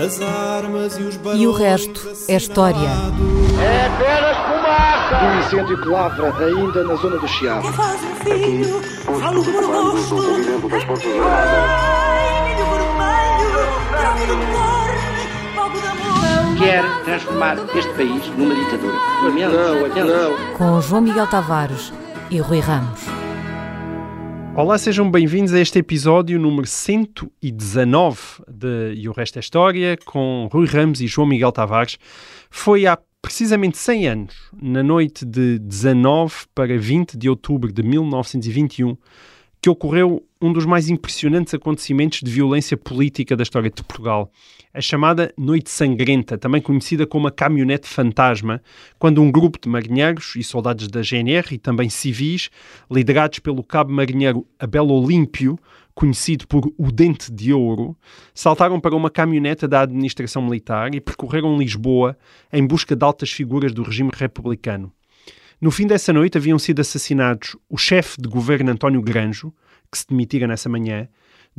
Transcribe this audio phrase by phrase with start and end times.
[0.00, 2.88] As armas e os E o resto é história.
[3.60, 5.24] É apenas fumaça!
[5.26, 7.70] Um incêndio que lavra ainda na zona do Chiado.
[7.74, 8.80] faz um filho,
[9.20, 10.16] falo do meu rosto.
[11.28, 14.90] Ai, milho vermelho, grave do cor,
[15.54, 16.58] fogo de amor.
[16.58, 18.96] Quer transformar este país numa ditadura.
[19.22, 20.56] Não, não.
[20.56, 21.92] Com João Miguel Tavares
[22.30, 23.19] e Rui Ramos.
[24.56, 28.18] Olá, sejam bem-vindos a este episódio número 119
[28.48, 31.96] de E o Resto é História, com Rui Ramos e João Miguel Tavares.
[32.50, 38.96] Foi há precisamente 100 anos, na noite de 19 para 20 de outubro de 1921,
[39.62, 44.32] que ocorreu um dos mais impressionantes acontecimentos de violência política da história de Portugal.
[44.72, 48.62] A chamada Noite Sangrenta, também conhecida como a Caminhonete Fantasma,
[49.00, 52.50] quando um grupo de marinheiros e soldados da GNR e também civis,
[52.88, 55.58] liderados pelo cabo marinheiro Abel Olímpio,
[55.92, 57.96] conhecido por o Dente de Ouro,
[58.32, 62.16] saltaram para uma caminhoneta da administração militar e percorreram Lisboa
[62.52, 64.92] em busca de altas figuras do regime republicano.
[65.60, 69.52] No fim dessa noite haviam sido assassinados o chefe de governo António Granjo,
[69.90, 71.08] que se demitira nessa manhã,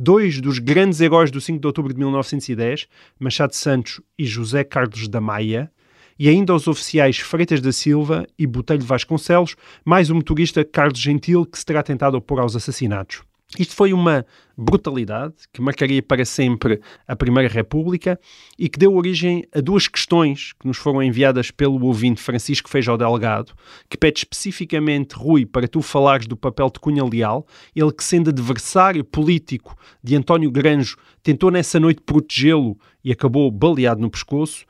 [0.02, 2.88] dois dos grandes heróis do 5 de outubro de 1910,
[3.20, 5.70] Machado Santos e José Carlos da Maia,
[6.18, 11.46] e ainda os oficiais Freitas da Silva e Botelho Vasconcelos, mais o motorista Carlos Gentil,
[11.46, 13.22] que se terá tentado opor aos assassinatos.
[13.58, 14.24] Isto foi uma
[14.56, 18.18] brutalidade que marcaria para sempre a Primeira República
[18.58, 22.96] e que deu origem a duas questões que nos foram enviadas pelo ouvinte Francisco Feijó
[22.96, 23.52] Delgado,
[23.90, 28.30] que pede especificamente, Rui, para tu falares do papel de Cunha Leal, ele que sendo
[28.30, 34.64] adversário político de António Granjo, tentou nessa noite protegê-lo e acabou baleado no pescoço,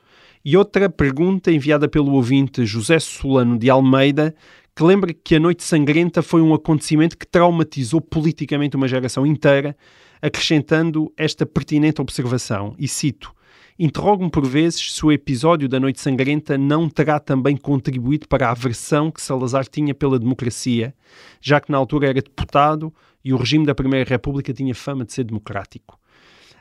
[0.45, 4.35] e outra pergunta enviada pelo ouvinte José Solano de Almeida,
[4.75, 9.75] que lembra que a Noite Sangrenta foi um acontecimento que traumatizou politicamente uma geração inteira,
[10.21, 13.33] acrescentando esta pertinente observação, e cito,
[13.77, 18.51] Interrogo-me por vezes se o episódio da Noite Sangrenta não terá também contribuído para a
[18.51, 20.93] aversão que Salazar tinha pela democracia,
[21.41, 22.93] já que na altura era deputado
[23.25, 25.99] e o regime da Primeira República tinha fama de ser democrático.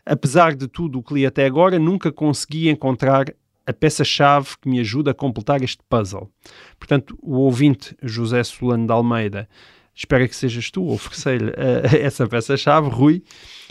[0.06, 3.26] Apesar de tudo o que li até agora, nunca consegui encontrar
[3.66, 6.30] a peça-chave que me ajuda a completar este puzzle.
[6.78, 9.48] Portanto, o ouvinte José Solano de Almeida,
[9.94, 13.22] espero que sejas tu oferecer-lhe uh, essa peça-chave, Rui.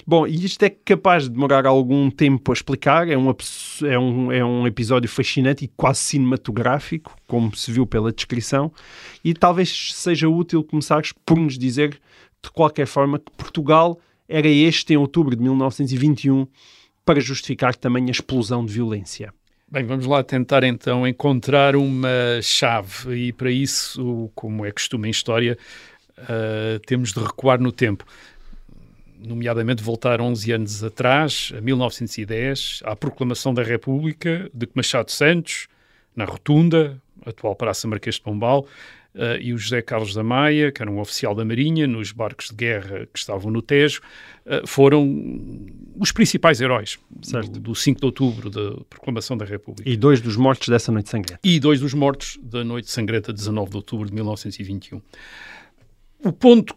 [0.06, 3.36] Bom, e isto é capaz de demorar algum tempo a explicar, é, uma,
[3.84, 8.72] é, um, é um episódio fascinante e quase cinematográfico, como se viu pela descrição,
[9.24, 12.00] e talvez seja útil começares por nos dizer,
[12.44, 16.48] de qualquer forma, que Portugal era este em outubro de 1921
[17.06, 19.34] para justificar também a explosão de violência.
[19.74, 25.12] Bem, vamos lá tentar então encontrar uma chave e para isso, como é costume em
[25.12, 25.58] história,
[26.18, 28.06] uh, temos de recuar no tempo.
[29.18, 35.70] Nomeadamente voltar 11 anos atrás, a 1910, à proclamação da República de Machado Santos,
[36.14, 38.68] na Rotunda, atual Praça Marquês de Pombal,
[39.16, 42.50] uh, e o José Carlos da Maia, que era um oficial da Marinha, nos barcos
[42.50, 44.02] de guerra que estavam no Tejo,
[44.46, 45.06] uh, foram
[45.98, 49.90] os principais heróis do, do 5 de outubro, da proclamação da República.
[49.90, 51.40] E dois dos mortos dessa noite sangrenta.
[51.44, 55.02] E dois dos mortos da noite sangrenta, 19 de outubro de 1921.
[56.24, 56.76] O ponto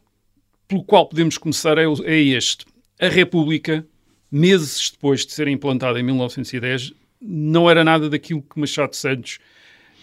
[0.66, 2.64] pelo qual podemos começar é, é este.
[3.00, 3.86] A República,
[4.30, 9.38] meses depois de ser implantada em 1910, não era nada daquilo que Machado Santos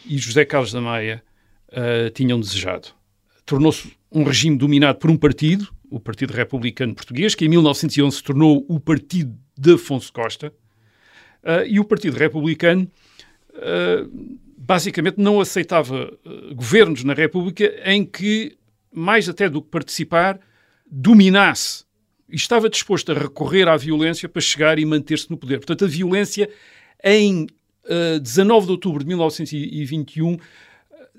[0.06, 1.24] e José Carlos da Maia
[1.72, 2.90] uh, tinham desejado.
[3.46, 8.24] Tornou-se um regime dominado por um partido, o Partido Republicano Português, que em 1911 se
[8.24, 10.54] tornou o Partido de Afonso Costa,
[11.44, 12.90] uh, e o Partido Republicano
[13.50, 16.12] uh, basicamente não aceitava
[16.54, 18.58] governos na República em que,
[18.94, 20.40] mais até do que participar,
[20.90, 21.84] dominasse
[22.30, 25.58] e estava disposto a recorrer à violência para chegar e manter-se no poder.
[25.58, 26.50] Portanto, a violência
[27.04, 27.48] em
[28.22, 30.38] 19 de outubro de 1921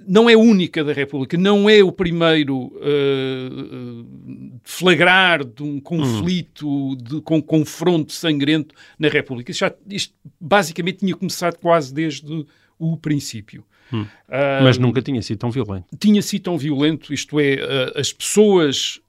[0.06, 6.96] não é única da República, não é o primeiro uh, flagrar de um conflito, hum.
[6.96, 9.50] de, com confronto sangrento na República.
[9.50, 12.46] Isto, já, isto basicamente tinha começado quase desde
[12.78, 13.64] o princípio.
[13.92, 14.02] Hum.
[14.02, 15.86] Uh, Mas nunca tinha sido tão violento.
[15.98, 19.00] Tinha sido tão violento, isto é, uh, as pessoas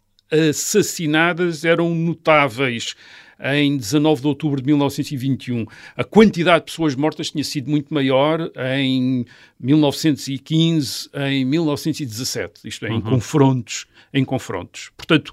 [0.49, 2.95] assassinadas eram notáveis
[3.39, 5.65] em 19 de outubro de 1921.
[5.95, 9.25] A quantidade de pessoas mortas tinha sido muito maior em
[9.59, 12.97] 1915, em 1917, isto é, uhum.
[12.97, 14.91] em confrontos, em confrontos.
[14.95, 15.31] Portanto,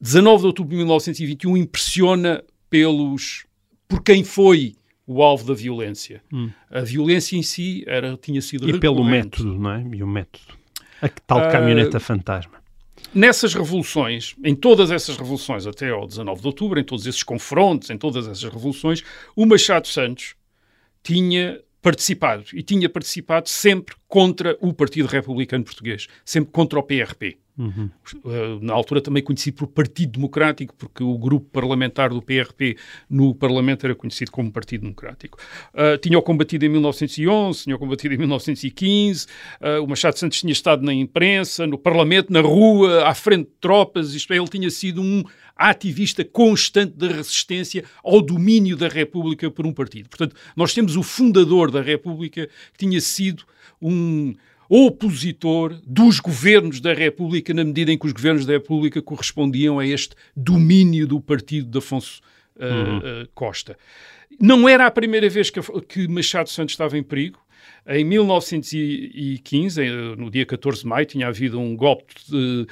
[0.00, 3.44] 19 de outubro de 1921 impressiona pelos
[3.86, 4.74] por quem foi
[5.06, 6.22] o alvo da violência.
[6.32, 6.50] Hum.
[6.70, 9.84] A violência em si era, tinha sido E pelo método, não é?
[9.92, 10.54] E o método.
[11.00, 12.61] A tal uh, caminhoneta fantasma.
[13.14, 17.90] Nessas revoluções, em todas essas revoluções até ao 19 de outubro, em todos esses confrontos,
[17.90, 19.02] em todas essas revoluções,
[19.36, 20.34] o Machado Santos
[21.02, 27.38] tinha participado e tinha participado sempre contra o Partido Republicano Português, sempre contra o PRP.
[27.56, 27.90] Uhum.
[28.62, 32.78] Na altura também conhecido por Partido Democrático, porque o grupo parlamentar do PRP
[33.10, 35.38] no Parlamento era conhecido como Partido Democrático.
[35.74, 39.26] Uh, tinha-o combatido em 1911, tinha-o combatido em 1915,
[39.60, 43.54] uh, o Machado Santos tinha estado na imprensa, no Parlamento, na rua, à frente de
[43.60, 45.22] tropas, isto é, ele tinha sido um
[45.54, 50.08] ativista constante da resistência ao domínio da República por um partido.
[50.08, 53.44] Portanto, nós temos o fundador da República que tinha sido
[53.80, 54.34] um
[54.74, 59.86] opositor dos governos da República, na medida em que os governos da República correspondiam a
[59.86, 62.22] este domínio do partido de Afonso
[62.56, 62.98] uh, uhum.
[62.98, 63.76] uh, Costa.
[64.40, 67.38] Não era a primeira vez que, que Machado Santos estava em perigo.
[67.86, 69.82] Em 1915,
[70.16, 72.66] no dia 14 de maio, tinha havido um golpe, de,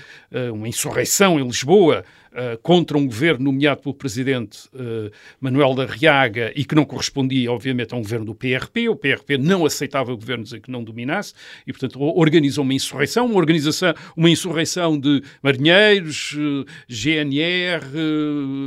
[0.52, 5.10] uma insurreição em Lisboa, uh, contra um governo nomeado pelo presidente uh,
[5.40, 8.88] Manuel da Riaga e que não correspondia, obviamente, a um governo do PRP.
[8.88, 11.34] O PRP não aceitava governos que não dominasse
[11.66, 17.84] e, portanto, organizou uma insurreição, uma, organização, uma insurreição de marinheiros, uh, GNR,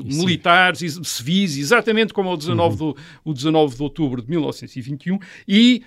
[0.05, 2.93] militares e civis, exatamente como o 19, uhum.
[2.93, 5.19] do, o 19 de outubro de 1921.
[5.47, 5.83] E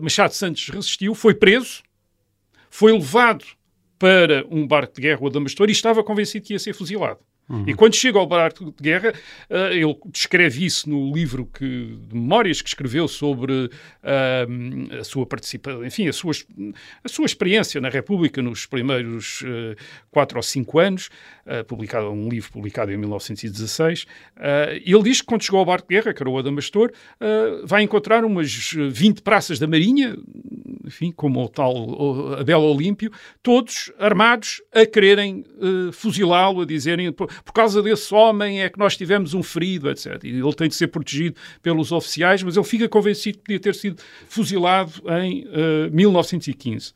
[0.00, 1.82] Machado Santos resistiu, foi preso,
[2.70, 3.44] foi levado
[3.98, 7.20] para um barco de guerra, o Adamastor, e estava convencido que ia ser fuzilado.
[7.48, 7.64] Uhum.
[7.66, 9.14] E quando chega ao barco de guerra,
[9.48, 15.24] uh, ele descreve isso no livro que, de memórias que escreveu sobre uh, a sua
[15.24, 16.32] participação, enfim, a sua,
[17.02, 19.74] a sua experiência na República nos primeiros uh,
[20.10, 21.08] quatro ou cinco anos,
[21.66, 24.04] publicado um livro publicado em 1916.
[24.84, 26.92] ele diz que quando chegou ao barco de guerra, que era o Adamastor,
[27.64, 30.14] vai encontrar umas 20 praças da Marinha,
[30.84, 33.10] enfim, como o tal o, a Bela Olímpio,
[33.42, 35.42] todos armados a quererem
[35.92, 37.14] fuzilá-lo, a dizerem
[37.44, 40.22] por causa desse homem é que nós tivemos um ferido, etc.
[40.24, 43.74] E ele tem de ser protegido pelos oficiais, mas ele fica convencido que podia ter
[43.74, 44.92] sido fuzilado
[45.22, 46.92] em uh, 1915.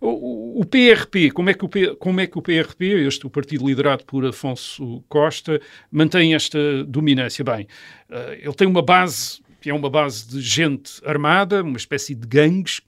[0.00, 3.66] O, o, PRP, como é, que o, como é que o PRP, este o partido
[3.66, 5.60] liderado por Afonso Costa,
[5.90, 7.44] mantém esta dominância?
[7.44, 7.66] Bem,
[8.10, 12.24] uh, ele tem uma base que é uma base de gente armada, uma espécie de
[12.26, 12.80] gangues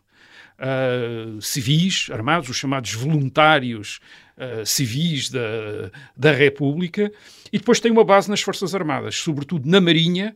[0.58, 4.00] uh, civis armados, os chamados voluntários
[4.38, 7.12] uh, civis da, da República,
[7.52, 10.34] e depois tem uma base nas Forças Armadas, sobretudo na Marinha,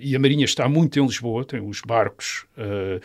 [0.00, 3.00] e a Marinha está muito em Lisboa, tem os barcos uh,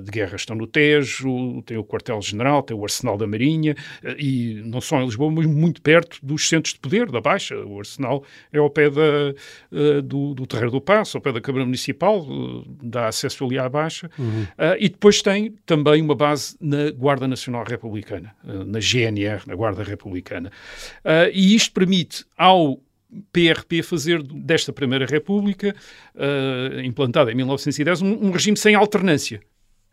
[0.00, 4.62] de guerra estão no Tejo, tem o quartel-general, tem o arsenal da Marinha, uh, e
[4.64, 7.56] não só em Lisboa, mas muito perto dos centros de poder da Baixa.
[7.64, 9.34] O arsenal é ao pé da,
[10.02, 12.26] do, do Terreiro do Passo, ao pé da Câmara Municipal,
[12.82, 14.10] dá acesso ali à Baixa.
[14.18, 14.46] Uhum.
[14.78, 20.50] e depois tem também uma base na Guarda Nacional Republicana, na GNR, na Guarda Republicana.
[21.32, 22.80] e isto permite ao
[23.32, 25.74] PRP fazer desta Primeira República,
[26.14, 29.40] uh, implantada em 1910, um, um regime sem alternância.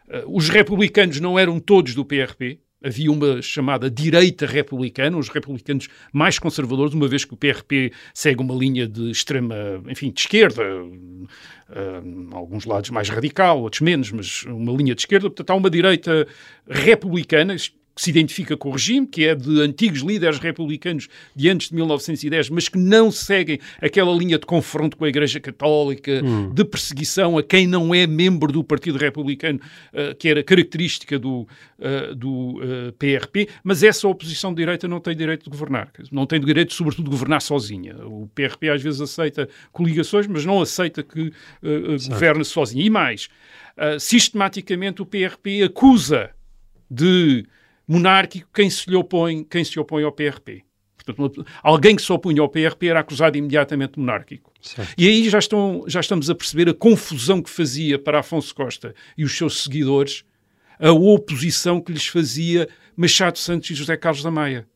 [0.07, 5.87] Uh, os republicanos não eram todos do PRP, havia uma chamada direita republicana, os republicanos
[6.11, 9.55] mais conservadores, uma vez que o PRP segue uma linha de extrema,
[9.87, 15.29] enfim, de esquerda, uh, alguns lados mais radical, outros menos, mas uma linha de esquerda,
[15.29, 16.27] portanto há uma direita
[16.67, 17.55] republicana,
[17.95, 21.75] que se identifica com o regime, que é de antigos líderes republicanos de antes de
[21.75, 26.51] 1910, mas que não seguem aquela linha de confronto com a Igreja Católica, hum.
[26.53, 29.59] de perseguição a quem não é membro do Partido Republicano,
[29.93, 31.47] uh, que era característica do,
[31.79, 35.91] uh, do uh, eh, PRP, mas essa oposição de direita não tem direito de governar,
[36.11, 37.95] não tem direito, sobretudo, de governar sozinha.
[38.05, 41.31] O PRP às vezes aceita coligações, mas não aceita que
[42.09, 42.85] governe sozinha.
[42.85, 43.29] E mais,
[43.99, 46.31] sistematicamente o PRP acusa
[46.89, 47.45] de
[47.87, 50.63] monárquico quem se lhe opõe, quem se opõe ao PRP.
[51.05, 54.51] Portanto, alguém que se opunha ao PRP era acusado imediatamente de monárquico.
[54.61, 54.93] Certo.
[54.97, 58.95] E aí já, estão, já estamos a perceber a confusão que fazia para Afonso Costa
[59.17, 60.23] e os seus seguidores
[60.79, 64.67] a oposição que lhes fazia Machado Santos e José Carlos da Maia.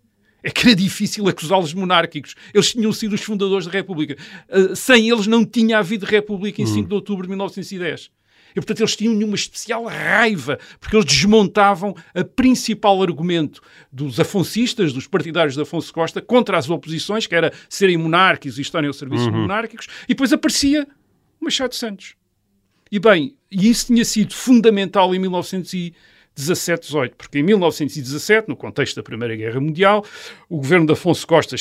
[0.43, 2.35] É que era difícil acusá-los de monárquicos.
[2.53, 4.15] Eles tinham sido os fundadores da República.
[4.49, 6.73] Uh, sem eles não tinha havido República em hum.
[6.73, 8.11] 5 de outubro de 1910.
[8.57, 13.61] E, portanto, eles tinham uma especial raiva, porque eles desmontavam a principal argumento
[13.91, 18.61] dos afoncistas, dos partidários de Afonso Costa, contra as oposições, que era serem monárquicos e
[18.63, 19.41] estarem ao serviço uhum.
[19.41, 20.87] monárquicos, e depois aparecia
[21.39, 22.15] Machado Santos.
[22.91, 28.95] E bem, e isso tinha sido fundamental em 1917, 18, porque em 1917, no contexto
[28.95, 30.03] da Primeira Guerra Mundial,
[30.49, 31.55] o governo de Afonso Costa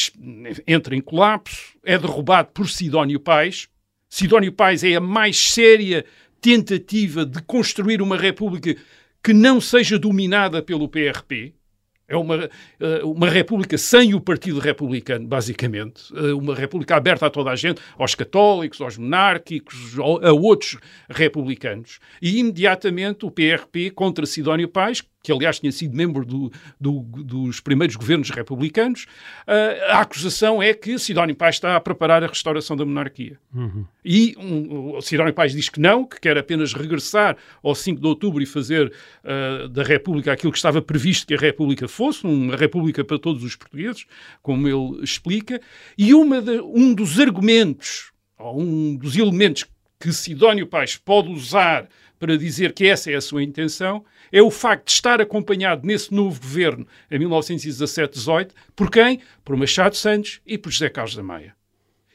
[0.67, 3.69] entra em colapso, é derrubado por Sidónio Pais.
[4.09, 6.07] Sidónio Pais é a mais séria
[6.41, 8.75] tentativa de construir uma república
[9.23, 11.55] que não seja dominada pelo PRP,
[12.09, 16.05] É uma, eh, uma república sem o Partido Republicano, basicamente.
[16.15, 20.79] Eh, uma república aberta a toda a gente, aos católicos, aos monárquicos, a outros
[21.11, 21.99] republicanos.
[22.23, 27.59] E imediatamente o PRP contra Sidónio Pais, que aliás tinha sido membro do, do, dos
[27.59, 29.09] primeiros governos republicanos,
[29.49, 33.37] uh, a acusação é que Sidónio Pais está a preparar a restauração da monarquia.
[33.53, 33.85] Uhum.
[34.05, 38.07] E um, o Sidónio Pais diz que não, que quer apenas regressar ao 5 de
[38.07, 38.93] outubro e fazer
[39.25, 43.43] uh, da República aquilo que estava previsto que a República fosse, uma República para todos
[43.43, 44.07] os portugueses,
[44.41, 45.61] como ele explica.
[45.99, 49.65] E de, um dos argumentos, ou um dos elementos
[49.99, 51.89] que Sidónio Pais pode usar
[52.19, 56.13] para dizer que essa é a sua intenção, é o facto de estar acompanhado nesse
[56.15, 59.21] novo governo, em 1917-18, por quem?
[59.45, 61.55] Por Machado Santos e por José Carlos da Maia.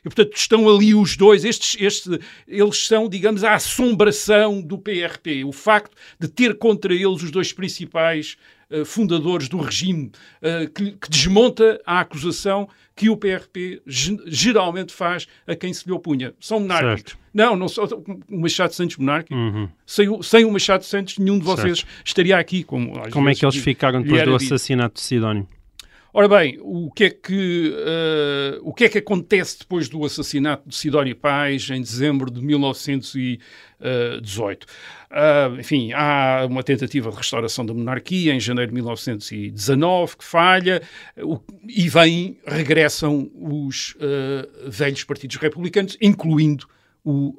[0.04, 5.44] E, portanto, estão ali os dois, estes, este, eles são, digamos, a assombração do PRP.
[5.46, 8.36] O facto de ter contra eles os dois principais
[8.72, 10.12] uh, fundadores do regime,
[10.42, 15.92] uh, que, que, desmonta a acusação que o PRP geralmente faz a quem se lhe
[15.92, 16.34] opunha.
[16.40, 17.21] São monárquicos.
[17.34, 19.34] Não, não só o Machado Santos monárquico.
[19.34, 19.70] Uhum.
[19.86, 22.06] Sem, o, sem o Machado Santos, nenhum de vocês certo.
[22.06, 22.64] estaria aqui.
[22.64, 25.48] Como, como é que eles ficaram depois do assassinato de Sidónio?
[26.14, 30.68] Ora bem, o que, é que, uh, o que é que acontece depois do assassinato
[30.68, 34.68] de Sidónio Pais em dezembro de 1918?
[35.10, 40.82] Uh, enfim, há uma tentativa de restauração da monarquia em janeiro de 1919 que falha
[41.18, 46.68] o, e vem, regressam os uh, velhos partidos republicanos, incluindo
[47.04, 47.34] o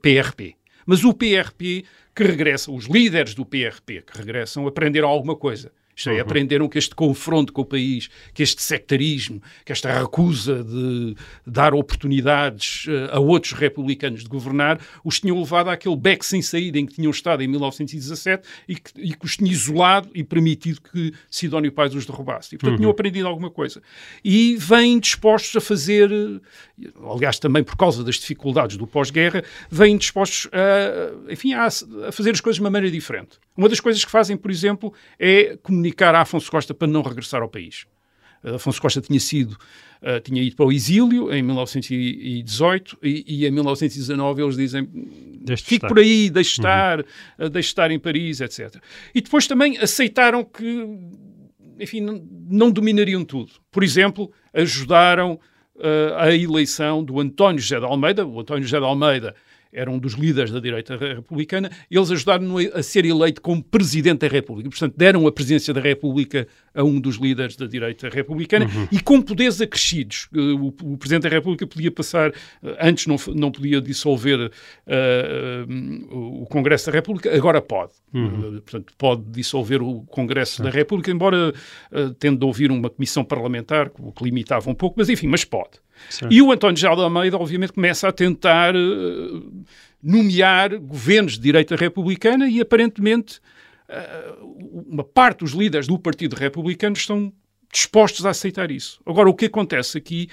[0.00, 0.56] PRP.
[0.86, 6.08] Mas o PRP que regressa, os líderes do PRP que regressam, aprenderam alguma coisa isto
[6.08, 6.20] é, uhum.
[6.20, 11.14] aprenderam que este confronto com o país, que este sectarismo, que esta recusa de
[11.46, 16.78] dar oportunidades uh, a outros republicanos de governar, os tinham levado àquele beco sem saída
[16.78, 20.80] em que tinham estado em 1917 e que, e que os tinha isolado e permitido
[20.80, 22.54] que Sidónio Pais os derrubasse.
[22.54, 22.78] E, portanto, uhum.
[22.78, 23.82] tinham aprendido alguma coisa.
[24.24, 26.10] E vêm dispostos a fazer,
[27.12, 32.30] aliás, também por causa das dificuldades do pós-guerra, vêm dispostos a, enfim, a, a fazer
[32.30, 33.38] as coisas de uma maneira diferente.
[33.54, 37.42] Uma das coisas que fazem, por exemplo, é comunicar a Afonso Costa para não regressar
[37.42, 37.86] ao país.
[38.42, 39.52] Afonso Costa tinha sido
[40.02, 44.88] uh, tinha ido para o exílio em 1918 e, e em 1919 eles dizem
[45.42, 45.88] deixe fique estar.
[45.88, 46.66] por aí, deixe uhum.
[46.66, 48.76] estar, uh, deixe estar em Paris, etc.
[49.14, 50.86] E depois também aceitaram que,
[51.78, 53.52] enfim, não, não dominariam tudo.
[53.70, 55.38] Por exemplo, ajudaram
[55.76, 58.26] uh, a eleição do António José de Almeida.
[58.26, 59.34] O António José de Almeida
[59.72, 64.28] era um dos líderes da direita republicana, eles ajudaram-no a ser eleito como presidente da
[64.28, 64.68] República.
[64.68, 68.88] Portanto, deram a presidência da República a um dos líderes da direita republicana uhum.
[68.92, 70.28] e com poderes acrescidos.
[70.34, 74.50] Eh, o, o, presidente da República podia passar, eh, antes não, não podia dissolver
[74.86, 77.92] uh, uh, o Congresso da República, agora pode.
[78.12, 78.56] Uhum.
[78.56, 81.52] Uh, portanto, pode dissolver o Congresso da República, embora
[82.18, 85.80] tendo de ouvir uma comissão parlamentar, o que limitava um pouco, mas enfim, mas pode.
[86.08, 86.32] Certo.
[86.32, 89.64] E o António José de Almeida, obviamente, começa a tentar uh,
[90.02, 93.40] nomear governos de direita republicana e, aparentemente, uh,
[94.84, 97.32] uma parte dos líderes do Partido Republicano estão
[97.72, 99.00] dispostos a aceitar isso.
[99.06, 100.28] Agora, o que acontece aqui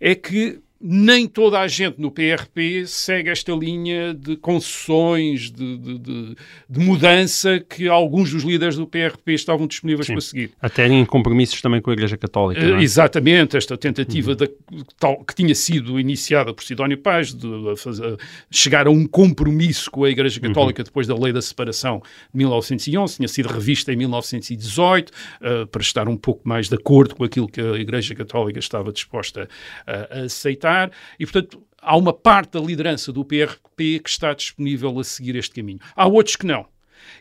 [0.00, 5.98] é que nem toda a gente no PRP segue esta linha de concessões, de, de,
[5.98, 6.36] de,
[6.70, 10.12] de mudança que alguns dos líderes do PRP estavam disponíveis Sim.
[10.12, 10.50] para seguir.
[10.62, 12.60] Até em compromissos também com a Igreja Católica.
[12.60, 12.80] É?
[12.80, 14.36] Exatamente, esta tentativa uhum.
[14.36, 18.16] de, tal, que tinha sido iniciada por Sidónio Paz de, fazer,
[18.48, 20.48] chegar a um compromisso com a Igreja uhum.
[20.48, 20.84] Católica uhum.
[20.84, 22.00] depois da Lei da Separação
[22.32, 27.16] de 1911, tinha sido revista em 1918 uh, para estar um pouco mais de acordo
[27.16, 29.48] com aquilo que a Igreja Católica estava disposta
[29.84, 30.75] a, a aceitar
[31.18, 35.54] e, portanto, há uma parte da liderança do PRP que está disponível a seguir este
[35.54, 35.80] caminho.
[35.94, 36.66] Há outros que não.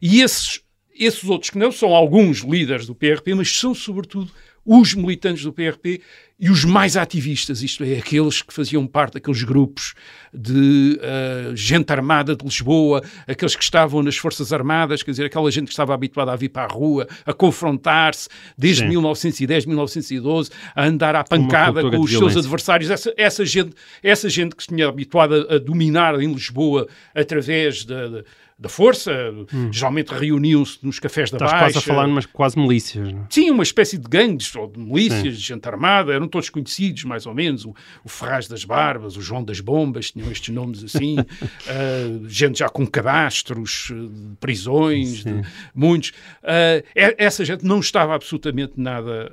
[0.01, 0.61] E esses,
[0.93, 4.31] esses outros que não são alguns líderes do PRP, mas são, sobretudo,
[4.65, 6.01] os militantes do PRP
[6.37, 9.93] e os mais ativistas, isto é, aqueles que faziam parte daqueles grupos
[10.33, 15.49] de uh, gente armada de Lisboa, aqueles que estavam nas Forças Armadas, quer dizer, aquela
[15.49, 18.27] gente que estava habituada a vir para a rua, a confrontar-se
[18.57, 18.89] desde Sim.
[18.89, 22.89] 1910, 1912, a andar à pancada com os seus adversários.
[22.89, 23.73] Essa, essa, gente,
[24.03, 28.23] essa gente que se tinha habituado a, a dominar em Lisboa através da.
[28.57, 29.11] De da força,
[29.53, 29.71] hum.
[29.71, 31.67] geralmente reuniam-se nos cafés da Estás Baixa.
[31.67, 33.25] Estás quase a falar umas quase milícias, não é?
[33.29, 35.29] Sim, uma espécie de gangues, ou de milícias, Sim.
[35.29, 39.21] de gente armada, eram todos conhecidos, mais ou menos, o, o Ferraz das Barbas, o
[39.21, 45.41] João das Bombas, tinham estes nomes assim, uh, gente já com cadastros, uh, prisões, de,
[45.73, 46.09] muitos.
[46.41, 49.31] Uh, essa gente não estava absolutamente nada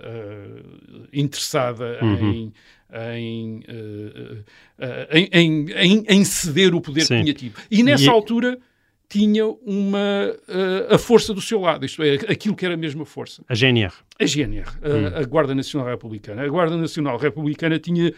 [1.12, 2.32] interessada uhum.
[2.32, 2.52] em...
[2.94, 4.40] Em, uh,
[4.78, 7.16] uh, em, em, em, ceder o poder Sim.
[7.16, 7.54] que tinha tido.
[7.70, 8.08] E nessa e...
[8.10, 8.58] altura
[9.12, 13.04] tinha uma, uh, a força do seu lado, isto é, aquilo que era a mesma
[13.04, 13.44] força.
[13.46, 13.92] A GNR.
[14.18, 16.42] A GNR, a, a, Guarda Nacional Republicana.
[16.42, 18.10] A Guarda Nacional Republicana tinha.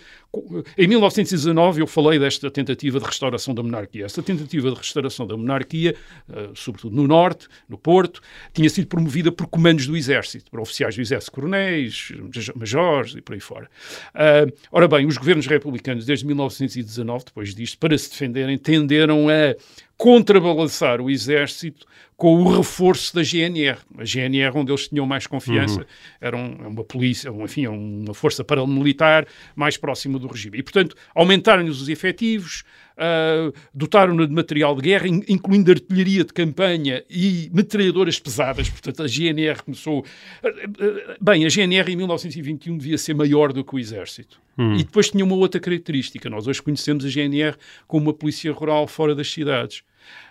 [0.79, 4.05] Em 1919, eu falei desta tentativa de restauração da monarquia.
[4.05, 5.97] Esta tentativa de restauração da monarquia,
[6.29, 8.21] uh, sobretudo no Norte, no Porto,
[8.53, 12.13] tinha sido promovida por comandos do Exército, por oficiais do Exército, coronéis,
[12.55, 13.69] majores e por aí fora.
[14.15, 19.57] Uh, ora bem, os governos republicanos, desde 1919, depois disto, para se defenderem, tenderam a
[20.05, 23.79] contrabalançar o exército com o reforço da GNR.
[23.97, 25.87] A GNR, onde eles tinham mais confiança, uhum.
[26.21, 30.59] era um, uma polícia, enfim, é uma força paramilitar mais próxima do regime.
[30.59, 32.65] E, portanto, aumentaram-lhes os efetivos,
[32.99, 38.69] uh, dotaram-na de material de guerra, incluindo artilharia de campanha e metralhadoras pesadas.
[38.69, 40.01] Portanto, a GNR começou.
[40.01, 44.39] Uh, uh, bem, a GNR em 1921 devia ser maior do que o Exército.
[44.59, 44.75] Hum.
[44.75, 46.29] E depois tinha uma outra característica.
[46.29, 47.57] Nós hoje conhecemos a GNR
[47.89, 49.83] como uma polícia rural fora das cidades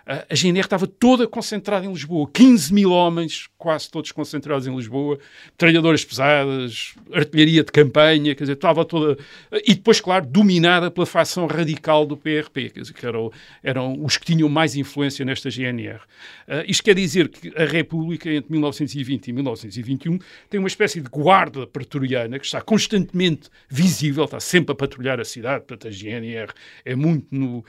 [0.05, 2.29] a GNR estava toda concentrada em Lisboa.
[2.33, 5.17] 15 mil homens, quase todos concentrados em Lisboa,
[5.57, 9.17] tralhadoras pesadas, artilharia de campanha, quer dizer, estava toda.
[9.65, 13.31] E depois, claro, dominada pela facção radical do PRP, quer dizer, que eram,
[13.63, 16.01] eram os que tinham mais influência nesta GNR.
[16.47, 21.07] Uh, isto quer dizer que a República, entre 1920 e 1921, tem uma espécie de
[21.09, 26.51] guarda pretoriana que está constantemente visível, está sempre a patrulhar a cidade, portanto, a GNR
[26.83, 27.63] é muito no, uh,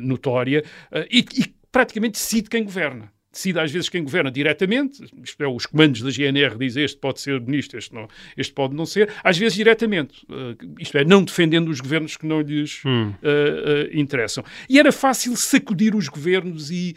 [0.00, 1.41] notória, uh, e, e
[1.72, 3.10] praticamente decide quem governa.
[3.32, 7.18] Decide às vezes quem governa diretamente, isto é, os comandos da GNR dizem este pode
[7.18, 11.24] ser ministro, este, não, este pode não ser, às vezes diretamente, uh, isto é, não
[11.24, 13.08] defendendo os governos que não lhes hum.
[13.08, 14.44] uh, uh, interessam.
[14.68, 16.94] E era fácil sacudir os governos e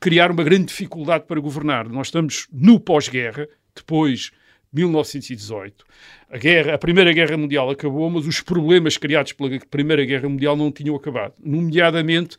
[0.00, 1.88] criar uma grande dificuldade para governar.
[1.88, 4.32] Nós estamos no pós-guerra, depois
[4.72, 5.84] 1918.
[6.28, 10.56] A, guerra, a Primeira Guerra Mundial acabou, mas os problemas criados pela Primeira Guerra Mundial
[10.56, 11.34] não tinham acabado.
[11.38, 12.36] Nomeadamente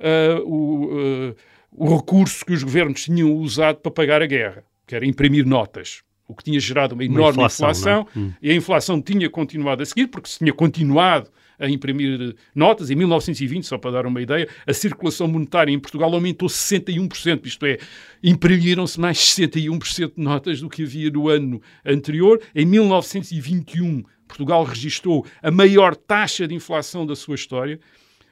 [0.00, 1.36] uh, o, uh,
[1.72, 6.02] o recurso que os governos tinham usado para pagar a guerra, que era imprimir notas
[6.30, 8.18] o que tinha gerado uma enorme uma inflação, inflação é?
[8.18, 8.32] hum.
[8.40, 11.28] e a inflação tinha continuado a seguir, porque se tinha continuado
[11.58, 12.88] a imprimir notas.
[12.88, 17.66] Em 1920, só para dar uma ideia, a circulação monetária em Portugal aumentou 61%, isto
[17.66, 17.78] é,
[18.22, 22.40] imprimiram-se mais 61% de notas do que havia no ano anterior.
[22.54, 27.78] Em 1921, Portugal registrou a maior taxa de inflação da sua história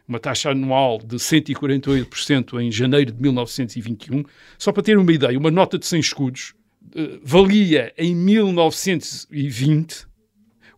[0.09, 4.25] uma taxa anual de 148% em janeiro de 1921.
[4.57, 6.55] Só para ter uma ideia, uma nota de 100 escudos
[6.97, 10.09] uh, valia em 1920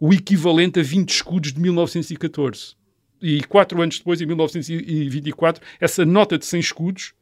[0.01, 2.75] o equivalente a 20 escudos de 1914.
[3.23, 7.13] E quatro anos depois, em 1924, essa nota de 100 escudos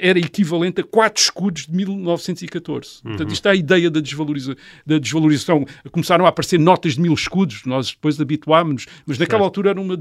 [0.00, 3.00] era equivalente a quatro escudos de 1914.
[3.04, 3.10] Uhum.
[3.10, 5.64] Portanto, isto é a ideia da, desvaloriza da desvalorização.
[5.90, 9.44] Começaram a aparecer notas de mil escudos, nós depois habituámos-nos, mas naquela certo.
[9.44, 9.96] altura eram uma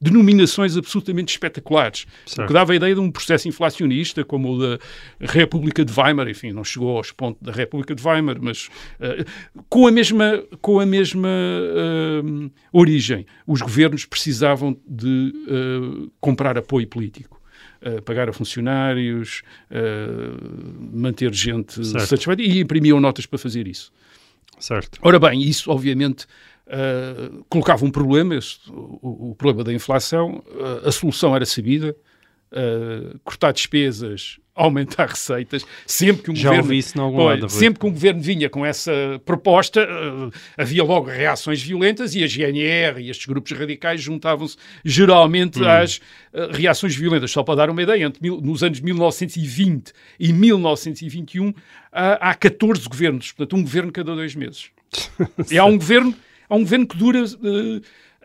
[0.00, 2.44] denominações absolutamente espetaculares, certo.
[2.44, 4.78] o que dava a ideia de um processo inflacionista, como o da
[5.20, 8.68] República de Weimar, enfim, não chegou aos pontos da República de Weimar, mas
[9.00, 9.24] uh,
[9.68, 13.26] com a mesma, com a mesma uh, origem.
[13.46, 17.39] Os governos precisavam de uh, comprar apoio político
[17.82, 22.06] uh, pagar a funcionários, uh, manter gente certo.
[22.06, 23.92] satisfeita e imprimiam notas para fazer isso.
[24.58, 24.98] Certo.
[25.02, 26.26] Ora bem, isso obviamente
[26.66, 30.42] uh, colocava um problema, este, o, o, problema da inflação.
[30.84, 31.96] a solução era sabida,
[33.24, 35.64] cortar despesas aumentar receitas.
[35.86, 38.64] Sempre que um Já governo, isso em algum lado, sempre que um governo vinha com
[38.64, 38.92] essa
[39.24, 45.60] proposta, uh, havia logo reações violentas e a GNR e estes grupos radicais juntavam-se geralmente
[45.60, 45.68] hum.
[45.68, 47.30] às uh, reações violentas.
[47.30, 51.54] Só para dar uma ideia, entre mil, nos anos 1920 e 1921 uh,
[51.92, 54.70] há 14 governos, portanto um governo cada dois meses.
[55.50, 56.14] e há um governo,
[56.48, 57.24] há um governo que dura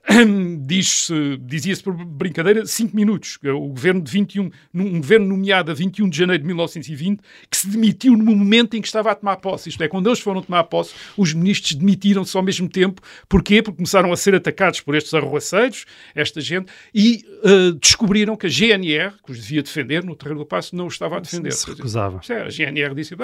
[0.11, 3.37] uh, diz dizia-se por brincadeira, 5 minutos.
[3.43, 7.67] O governo de 21, um governo nomeado a 21 de janeiro de 1920, que se
[7.67, 9.69] demitiu no momento em que estava a tomar posse.
[9.69, 13.01] Isto é, quando eles foram tomar posse, os ministros demitiram-se ao mesmo tempo.
[13.27, 13.61] Porquê?
[13.61, 18.49] Porque começaram a ser atacados por estes arruaceiros, esta gente, e uh, descobriram que a
[18.49, 21.51] GNR, que os devia defender no terreno do passo, não estava a defender.
[21.51, 22.21] Se recusava.
[22.29, 23.15] É, a GNR disse,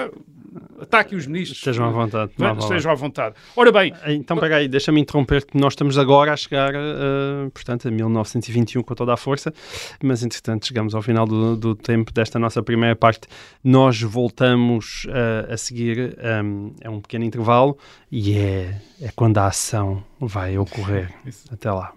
[0.80, 1.58] ataque os ministros.
[1.58, 2.32] Estejam à vontade.
[2.58, 3.34] Estejam à vontade.
[3.56, 3.92] Ora bem...
[4.06, 8.82] Então, pega aí, deixa-me interromper, nós estamos agora a chegar chegar, uh, portanto, a 1921
[8.82, 9.52] com toda a força,
[10.02, 13.28] mas entretanto chegamos ao final do, do tempo desta nossa primeira parte.
[13.62, 17.76] Nós voltamos uh, a seguir um, é um pequeno intervalo
[18.10, 21.12] e é, é quando a ação vai ocorrer.
[21.26, 21.46] Isso.
[21.52, 21.92] Até lá.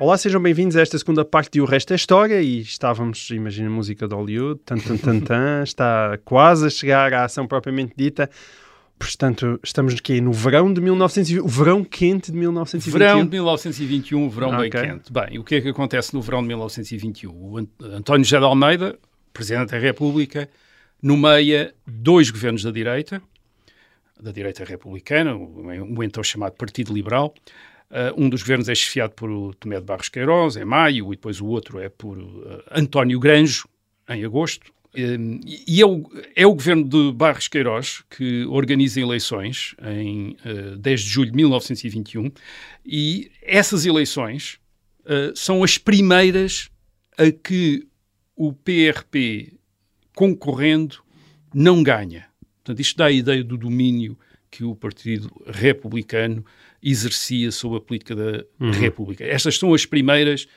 [0.00, 3.66] Olá, sejam bem-vindos a esta segunda parte de O Resto é História e estávamos, imagina
[3.66, 7.94] a música de Hollywood, tan, tan, tan, tan, está quase a chegar à ação propriamente
[7.96, 8.30] dita.
[8.98, 12.98] Portanto, estamos aqui no verão de 1920, o verão quente de 1921.
[12.98, 15.12] Verão de 1921, verão bem quente.
[15.12, 17.30] Bem, o que é que acontece no verão de 1921?
[17.32, 18.98] O Ant- António José de Almeida,
[19.32, 20.48] Presidente da República,
[21.00, 23.22] nomeia dois governos da direita,
[24.20, 27.32] da direita republicana, o, o então chamado Partido Liberal.
[27.90, 31.40] Uh, um dos governos é chefiado por Tomé de Barros Queiroz, em maio, e depois
[31.40, 33.66] o outro é por uh, António Granjo,
[34.08, 34.72] em agosto.
[34.98, 40.76] Um, e é o, é o governo de Barros Queiroz que organiza eleições em uh,
[40.76, 42.32] 10 de julho de 1921
[42.84, 44.58] e essas eleições
[45.04, 46.68] uh, são as primeiras
[47.16, 47.86] a que
[48.34, 49.52] o PRP
[50.16, 50.96] concorrendo
[51.54, 52.26] não ganha.
[52.64, 54.18] Portanto, isto dá a ideia do domínio
[54.50, 56.44] que o Partido Republicano
[56.82, 58.70] exercia sobre a política da Uhum.
[58.72, 59.24] República.
[59.24, 60.48] Estas são as primeiras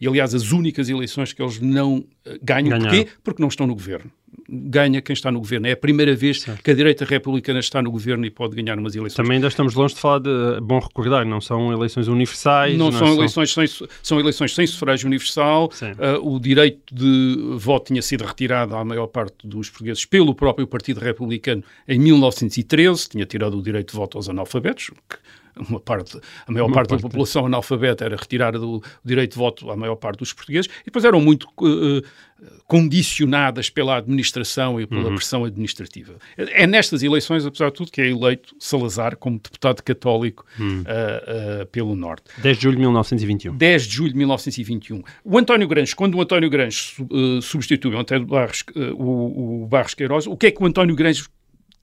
[0.00, 2.78] e, aliás, as únicas eleições que eles não eh, ganham.
[2.78, 2.84] Ganharam.
[2.84, 3.08] Porquê?
[3.22, 4.10] Porque não estão no governo.
[4.48, 5.66] Ganha quem está no governo.
[5.66, 8.94] É a primeira vez que a direita republicana está no governo e pode ganhar umas
[8.94, 9.16] eleições.
[9.16, 12.76] Também ainda estamos longe de falar de, bom recordar, não são eleições universais.
[12.76, 13.66] Não, são, eleições sem,
[14.02, 15.70] são eleições sem sufrágio universal.
[15.82, 20.66] Uh, o direito de voto tinha sido retirado à maior parte dos portugueses pelo próprio
[20.66, 23.08] Partido Republicano em 1913.
[23.08, 25.16] Tinha tirado o direito de voto aos analfabetos, que
[25.68, 27.02] uma parte, a maior parte, parte.
[27.02, 30.84] da população analfabeta era retirada do direito de voto à maior parte dos portugueses e
[30.86, 32.02] depois eram muito uh,
[32.66, 36.14] condicionadas pela administração e pela pressão administrativa.
[36.36, 41.66] É nestas eleições, apesar de tudo, que é eleito Salazar como deputado católico uh, uh,
[41.66, 42.24] pelo Norte.
[42.38, 43.56] 10 de julho de 1921.
[43.56, 45.02] 10 de julho de 1921.
[45.24, 48.64] O António Grange, quando o António Grange su- substitui o, António Barros,
[48.96, 51.24] o, o Barros Queiroz, o que é que o António Grange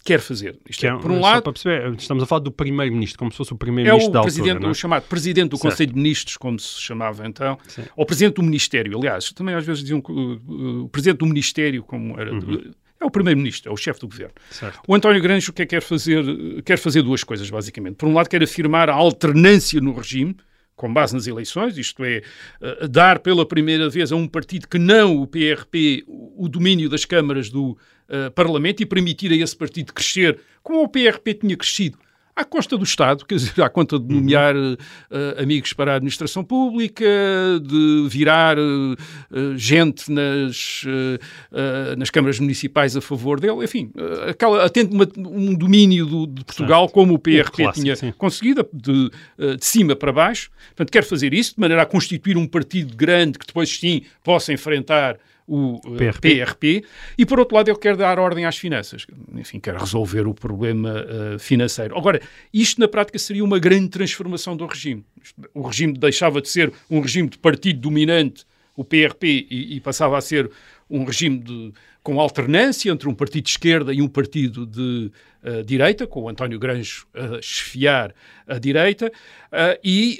[0.05, 0.57] quer fazer?
[0.69, 3.17] Isto Que é, é, por um só lado, para perceber, estamos a falar do primeiro-ministro,
[3.17, 4.69] como se fosse o é primeiro-ministro o, da altura, é?
[4.69, 5.71] o chamado presidente do Certo.
[5.71, 7.83] Conselho de Ministros, como se chamava então, Sim.
[7.97, 8.95] ou presidente do Ministério.
[8.97, 12.31] Aliás, também às vezes diziam uh, uh, o presidente do Ministério, como era.
[12.31, 12.71] Uhum.
[13.01, 14.33] É o primeiro-ministro, é o chefe do governo.
[14.49, 14.79] Certo.
[14.87, 16.23] O António Granjo é que quer fazer?
[16.63, 17.95] Quer fazer duas coisas, basicamente.
[17.95, 20.35] Por um lado, quer afirmar a alternância no regime,
[20.75, 22.21] com base nas eleições, isto é,
[22.61, 27.05] eh, dar pela primeira vez a um partido que não o PRP o domínio das
[27.05, 27.77] câmaras do
[28.09, 31.97] eh, Parlamento e permitir a esse partido crescer como o PRP tinha crescido.
[32.37, 34.75] À costa do Estado, quer dizer, à conta de nomear eh,
[35.09, 37.05] eh, amigos para a administração pública,
[37.63, 43.89] de virar eh, gente nas, eh, nas câmaras municipais a favor dele, enfim,
[44.29, 48.11] aquela, atende uma- um domínio do- de Portugal como o PRP clássico, tinha sim.
[48.17, 49.09] conseguido, de,
[49.57, 50.49] de cima para baixo.
[50.75, 54.51] Portanto, quer fazer isso de maneira a constituir um partido grande que depois sim possa
[54.51, 56.35] enfrentar o eh, PRP.
[56.35, 56.85] PRP.
[57.17, 59.05] E por outro lado, ele quer dar ordem às finanças.
[59.33, 61.97] Enfim, quer resolver o problema eh, financeiro.
[61.97, 62.21] Agora,
[62.53, 65.05] isto na prática seria uma grande transformação do regime.
[65.53, 70.17] O regime deixava de ser um regime de partido dominante, o PRP, e, e passava
[70.17, 70.49] a ser
[70.89, 75.11] um regime de, com alternância entre um partido de esquerda e um partido de
[75.43, 78.13] eh, direita, com o António Granjo a chefiar
[78.47, 79.11] a direita,
[79.83, 80.19] e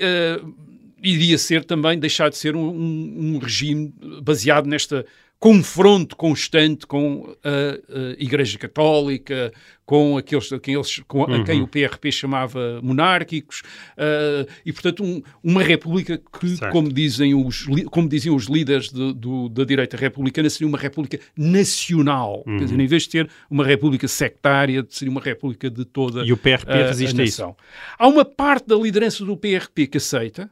[1.05, 5.05] iria ser também, deixar de ser um, um- um regime baseado nesta
[5.37, 9.51] confronto constante com a, a Igreja Católica,
[9.85, 13.61] com aqueles a quem, eles, com a quem o PRP chamava monárquicos,
[13.97, 16.71] eh, e portanto um- uma república que, Certo.
[16.71, 21.19] como, dizem os, como diziam os líderes de- do- da direita republicana, seria uma república
[21.37, 22.43] nacional.
[22.45, 26.31] Quer dizer, em vez de ter uma república sectária, seria uma república de toda E
[26.31, 27.55] o PRP a- resiste a a isso.
[27.99, 30.49] Há uma parte da liderança do PRP que aceita,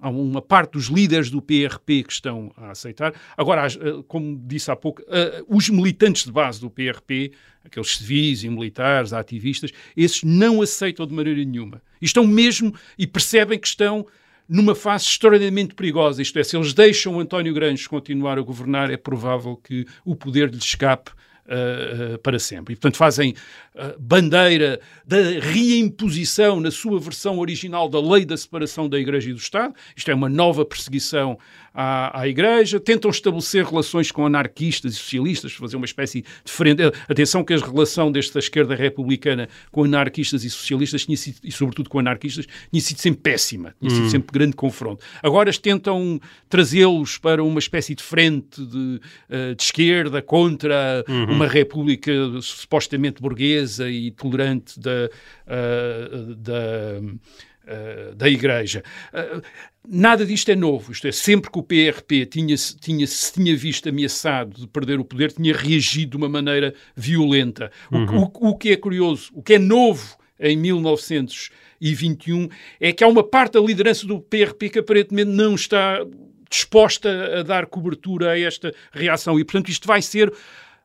[0.00, 3.12] há uma parte dos líderes do PRP que estão a aceitar.
[3.36, 7.32] Agora, eh, como disse há pouco, eh, os militantes de base do PRP,
[7.64, 11.82] aqueles civis e militares, ativistas, esses não aceitam de maneira nenhuma.
[12.00, 14.06] E estão mesmo, e percebem que estão
[14.48, 16.20] numa fase extraordinariamente perigosa.
[16.20, 20.50] Isto é, se eles deixam António Grandes continuar a governar, é provável que o poder
[20.50, 21.12] lhe escape
[21.46, 22.74] uh, para sempre.
[22.74, 23.34] E, portanto, fazem
[23.74, 29.32] uh, bandeira da reimposição na sua versão original da lei da separação da Igreja e
[29.32, 29.74] do Estado.
[29.96, 31.38] Isto é uma nova perseguição
[31.80, 32.78] à, à Igreja.
[32.78, 36.82] Tentam estabelecer relações com anarquistas e socialistas, fazer uma espécie de frente.
[37.08, 41.88] Atenção que a relação desta esquerda republicana com anarquistas e socialistas, tinha sido, e sobretudo
[41.88, 43.74] com anarquistas, tinha sido sempre péssima.
[43.80, 45.02] Tinha sido sempre grande confronto.
[45.22, 52.12] Agora tentam trazê-los para uma espécie de frente de, uh, de esquerda contra uma república
[52.40, 55.10] supostamente burguesa e tolerante da,
[55.46, 57.00] uh, da,
[57.70, 58.82] uh, da Igreja.
[59.12, 59.42] Uh,
[59.88, 60.92] nada disto é novo.
[60.92, 65.04] Isto é, sempre que o PRP tinha, tinha, se tinha visto ameaçado de perder o
[65.04, 67.70] poder, tinha reagido de uma maneira violenta.
[67.90, 72.48] O, o, o que é curioso, o que é novo em 1921
[72.80, 75.98] é que há uma parte da liderança do PRP que aparentemente não está
[76.50, 80.32] disposta a dar cobertura a esta reação e, portanto, isto vai ser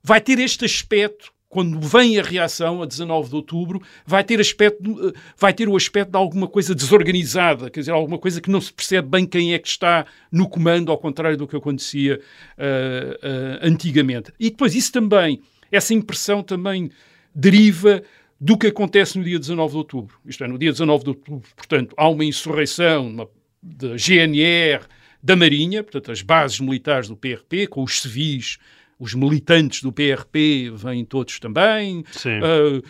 [0.04, 5.14] vai ter este aspecto quando vem a reação, a 19 de outubro, vai ter, aspecto,
[5.38, 8.74] vai ter o aspecto de alguma coisa desorganizada, quer dizer, alguma coisa que não se
[8.74, 13.60] percebe bem quem é que está no comando, ao contrário do que acontecia uh, uh,
[13.62, 14.34] antigamente.
[14.40, 16.92] E depois isso também, essa impressão também
[17.34, 18.02] deriva
[18.40, 20.18] do que acontece no dia 19 de outubro.
[20.26, 23.30] Isto é, no dia 19 de outubro, portanto, há uma insurreição
[23.62, 24.86] da GNR,
[25.24, 28.58] da Marinha, portanto, as bases militares do PRP, com os civis
[29.00, 32.04] os militantes do PRP vêm todos também.
[32.42, 32.84] Uh,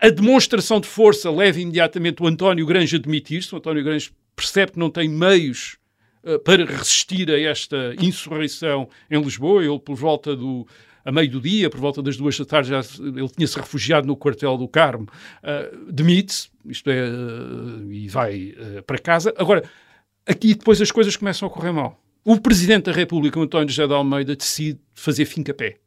[0.00, 3.54] a demonstração de força leva imediatamente o António Grange a demitir-se.
[3.54, 5.78] O António Grange percebe que não tem meios
[6.24, 9.64] uh, para resistir a esta insurreição em Lisboa.
[9.64, 10.66] Ele, por volta do.
[11.04, 14.16] A meio do dia, por volta das duas da tarde, já, ele tinha-se refugiado no
[14.16, 15.08] quartel do Carmo,
[15.42, 17.08] uh, demite-se, isto é,
[17.90, 18.54] e vai
[18.86, 19.34] para casa.
[19.36, 19.64] Agora,
[20.24, 22.00] aqui depois as coisas começam a correr mal.
[22.24, 25.78] O Presidente da República, António José de Almeida, decide fazer fim-capé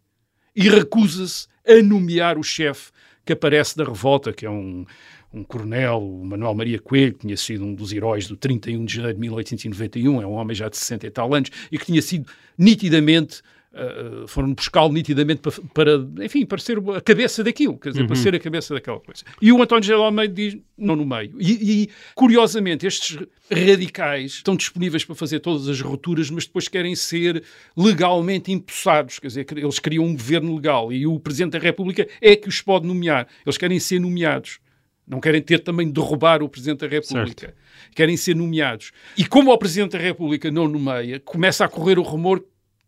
[0.54, 2.92] e recusa-se a nomear o chefe
[3.26, 4.86] que aparece da revolta, que é um,
[5.34, 8.96] um coronel, o Manuel Maria Coelho, que tinha sido um dos heróis do 31 de
[8.96, 12.02] janeiro de 1891, é um homem já de 60 e tal anos, e que tinha
[12.02, 13.42] sido nitidamente
[13.76, 18.08] Uh, foram buscá-lo nitidamente para, para, enfim, para ser a cabeça daquilo, quer dizer, uhum.
[18.08, 19.26] para ser a cabeça daquela coisa.
[19.42, 21.36] E o António José Almeida diz, não no meio.
[21.38, 23.18] E, e, curiosamente, estes
[23.52, 27.44] radicais estão disponíveis para fazer todas as rupturas, mas depois querem ser
[27.76, 32.34] legalmente empossados, quer dizer, eles criam um governo legal e o Presidente da República é
[32.34, 33.28] que os pode nomear.
[33.46, 34.60] Eles querem ser nomeados.
[35.06, 37.48] Não querem ter também de derrubar o Presidente da República.
[37.48, 37.94] Certo.
[37.94, 38.92] Querem ser nomeados.
[39.18, 42.44] E como o Presidente da República não nomeia, começa a correr o rumor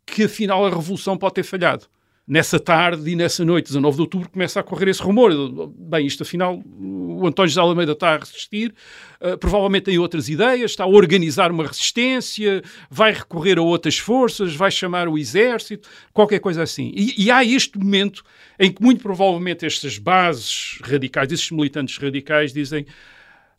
[0.08, 1.86] que afinal a revolução pode ter falhado.
[2.26, 5.32] Nessa tarde e nessa noite, 19 de outubro, começa a correr esse rumor.
[5.78, 8.74] Bem, isto afinal, o António José Almeida está a resistir,
[9.22, 14.54] uh, provavelmente tem outras ideias, está a organizar uma resistência, vai recorrer a outras forças,
[14.54, 16.91] vai chamar o exército, qualquer coisa assim.
[16.93, 18.24] E, e há este momento
[18.60, 22.86] em que, muito provavelmente, estas bases radicais, esses militantes radicais, dizem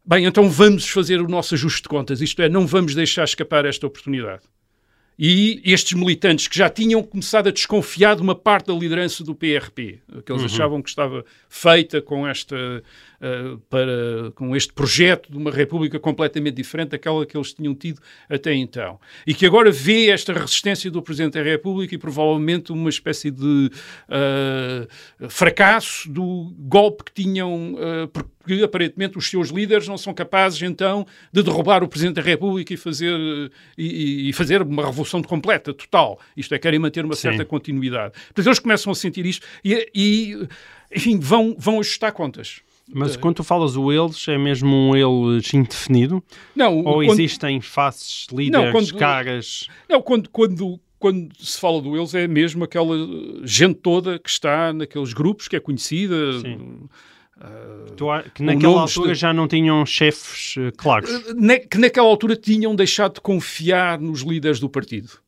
[0.04, 3.64] bem, então vamos fazer o nosso ajuste de contas, isto é, não vamos deixar escapar
[3.64, 4.42] esta oportunidade.
[5.18, 9.34] E estes militantes que já tinham começado a desconfiar de uma parte da liderança do
[9.34, 10.46] PRP, que eles uhum.
[10.46, 12.82] achavam que estava feita com, esta,
[13.20, 18.00] uh, para, com este projeto de uma república completamente diferente daquela que eles tinham tido
[18.28, 18.98] até então.
[19.26, 23.70] E que agora vê esta resistência do Presidente da República e provavelmente uma espécie de
[24.08, 30.62] uh, fracasso do golpe que tinham, uh, porque aparentemente os seus líderes não são capazes
[30.62, 33.12] então de derrubar o Presidente da República e fazer,
[33.76, 36.18] e, e fazer uma revolução completa, total.
[36.36, 37.22] Isto é, querem manter uma Sim.
[37.22, 38.14] certa continuidade.
[38.26, 40.48] Portanto, eles começam a sentir isto e, e
[40.94, 42.62] enfim, vão, vão ajustar contas.
[42.92, 46.22] Mas quando tu falas o eles, é mesmo um eles indefinido?
[46.54, 46.78] Não.
[46.78, 47.12] Ou quando...
[47.12, 48.94] existem faces, líderes, não, quando...
[48.94, 49.68] caras?
[49.88, 52.96] Não, quando, quando, quando se fala do eles, é mesmo aquela
[53.44, 56.40] gente toda que está naqueles grupos, que é conhecida.
[56.40, 56.88] Sim.
[57.38, 59.20] Uh, que naquela altura de...
[59.20, 61.08] já não tinham chefes uh, claros.
[61.08, 65.20] Uh, que naquela altura tinham deixado de confiar nos líderes do partido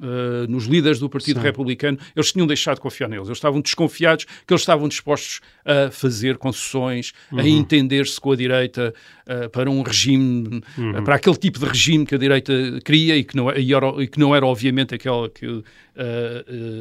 [0.00, 1.46] uh, nos líderes do Partido Sim.
[1.46, 3.26] Republicano, eles tinham deixado de confiar neles.
[3.26, 7.38] Eles estavam desconfiados que eles estavam dispostos a fazer concessões, uhum.
[7.38, 8.94] a entender-se com a direita
[9.26, 10.98] uh, para um regime, uhum.
[10.98, 12.52] uh, para aquele tipo de regime que a direita
[12.84, 15.62] queria e que não, e era, e que não era obviamente aquela que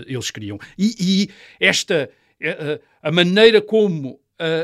[0.07, 0.57] eles queriam.
[0.77, 1.29] E, e
[1.59, 2.09] esta,
[3.03, 4.17] a maneira como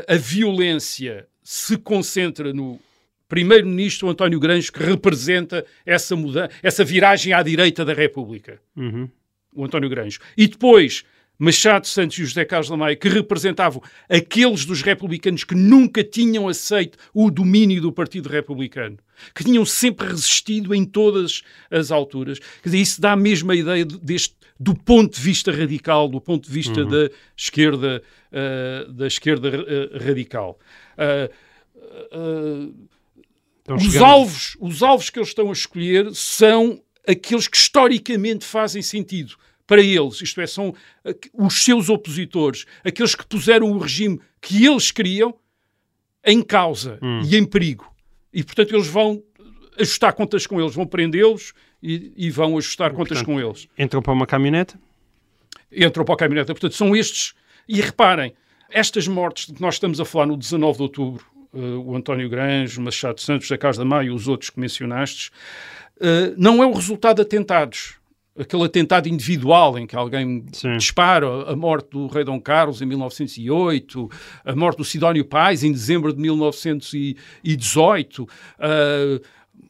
[0.08, 2.80] a violência se concentra no
[3.28, 8.60] primeiro-ministro António Granjo que representa essa mudança, essa viragem à direita da República.
[8.76, 9.08] Uhum.
[9.54, 10.20] O António Granjo.
[10.36, 11.04] E depois
[11.38, 16.96] Machado Santos e José Carlos Lamaia, que representavam aqueles dos republicanos que nunca tinham aceito
[17.12, 18.98] o domínio do Partido Republicano,
[19.34, 22.38] que tinham sempre resistido em todas as alturas.
[22.38, 26.46] Quer dizer, isso dá a mesma ideia deste, do ponto de vista radical, do ponto
[26.46, 26.88] de vista uhum.
[26.88, 30.58] da esquerda, uh, da esquerda uh, radical.
[30.96, 32.86] Uh,
[33.68, 39.36] os alvos, os alvos que eles estão a escolher são aqueles que historicamente fazem sentido
[39.66, 40.74] para eles, isto é, são
[41.34, 45.34] os seus opositores, aqueles que puseram o regime que eles queriam
[46.24, 47.20] em causa hum.
[47.24, 47.92] e em perigo.
[48.32, 49.22] E, portanto, eles vão
[49.78, 51.52] ajustar contas com eles, vão prendê-los
[51.82, 53.68] e, e, vão ajustar e, contas portanto, com eles.
[53.78, 54.76] Entram para uma caminhonete?
[55.72, 56.52] Entram para a caminhonete.
[56.52, 57.34] Portanto, são estes.
[57.68, 58.34] E reparem,
[58.70, 61.24] estas mortes de que nós estamos a falar no 19 de outubro,
[61.84, 65.32] o António Granjo, Machado Santos, da Casa da Maia e os outros que mencionastes,
[65.96, 67.96] uh, não é o resultado de atentados.
[68.38, 70.76] Aquele atentado individual em que alguém Sim.
[70.76, 74.10] dispara a morte do rei Dom Carlos em 1908,
[74.44, 78.28] a morte do Sidónio Pais em dezembro de 1918, uh,
[78.60, 79.22] eh,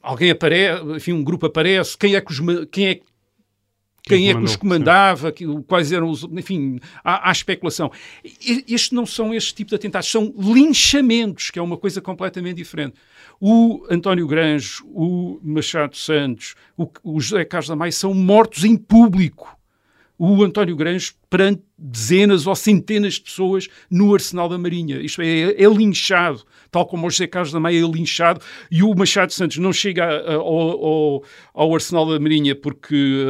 [0.02, 2.40] alguém aparece, enfim, um grupo aparece, quem é que os,
[2.72, 3.00] quem é
[4.06, 6.22] quem é que os comandava, que- quais eram os.
[6.22, 7.90] Enfim, há, há especulação.
[8.24, 12.56] E- Estes não são este tipo de atentados, são linchamentos, que é uma coisa completamente
[12.56, 12.94] diferente.
[13.40, 18.76] O António Granjo, o Machado Santos, o, o José Carlos da Maia são mortos em
[18.76, 19.54] público
[20.18, 24.98] o António Granjo perante dezenas ou centenas de pessoas no arsenal da Marinha.
[25.00, 28.94] Isto é, é linchado, tal como o José Carlos da Maia é linchado, e o
[28.94, 33.26] Machado Santos não chega a- a- ao, ao- arsenal da Marinha porque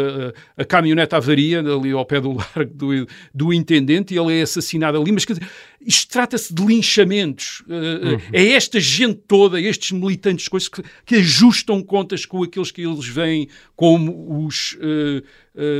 [0.56, 4.42] a, a caminhonete avaria ali ao pé do largo do, do intendente e ele é
[4.42, 5.10] assassinado ali.
[5.10, 5.48] Mas quer dizer,
[5.80, 7.62] isto trata-se de linchamentos.
[7.66, 12.82] Uh, É esta gente toda, estes militantes, coisas que, que ajustam contas com aqueles que
[12.82, 15.22] eles veem como os uh,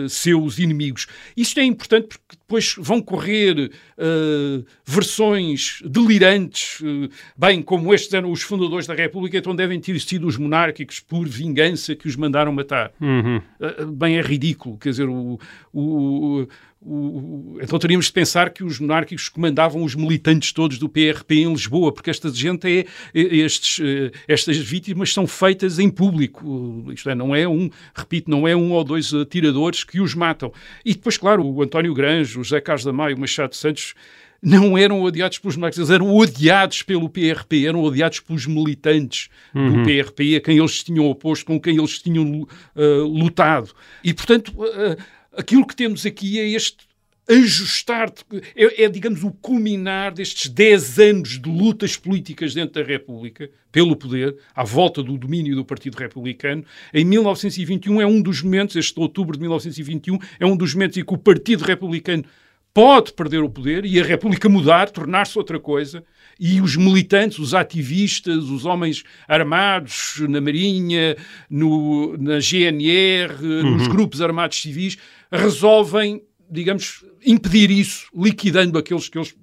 [0.04, 1.06] uh, seus inimigos.
[1.36, 8.30] Isto é importante porque depois vão correr uh, versões delirantes, uh, bem, como estes eram
[8.30, 12.52] os fundadores da República, então devem ter sido os monárquicos por vingança que os mandaram
[12.52, 12.92] matar.
[13.00, 13.40] Uhum.
[13.60, 14.78] Uh, bem, é ridículo.
[14.78, 15.38] Quer dizer, o,
[15.72, 16.46] o,
[16.88, 21.50] o- então teríamos de pensar que os monárquicos comandavam os militantes todos do PRP em
[21.52, 22.80] Lisboa, porque esta gente é,
[23.14, 26.84] é- estes, eh, estas vítimas são feitas em público.
[26.92, 30.52] Isto é, não é um, repito, não é um ou dois atiradores que os matam.
[30.84, 33.94] E depois, claro, o António Granjo, o José Carlos da Maia, o Machado Santos
[34.42, 39.82] não eram odiados pelos monárquicos, eles eram odiados pelo PRP, eram odiados pelos militantes do
[39.82, 42.46] PRP, a quem eles tinham oposto, com quem eles tinham
[42.76, 43.70] eh, lutado.
[44.04, 44.96] E, portanto, eh,
[45.36, 46.86] aquilo que temos aqui é este
[47.28, 48.12] ajustar,
[48.54, 53.96] é, é, digamos, o culminar destes 10 anos de lutas políticas dentro da República, pelo
[53.96, 56.64] poder, à volta do domínio do Partido Republicano.
[56.94, 61.04] Em 1921 é um dos momentos, este outubro de 1921, é um dos momentos em
[61.04, 62.24] que o Partido Republicano
[62.72, 66.04] pode perder o poder e a República mudar, tornar-se outra coisa,
[66.38, 71.16] e os militantes, os ativistas, os homens armados na Marinha,
[71.48, 74.98] no, na GNR, nos grupos armados civis,
[75.30, 79.34] resolvem, digamos, impedir isso, liquidando aqueles que eles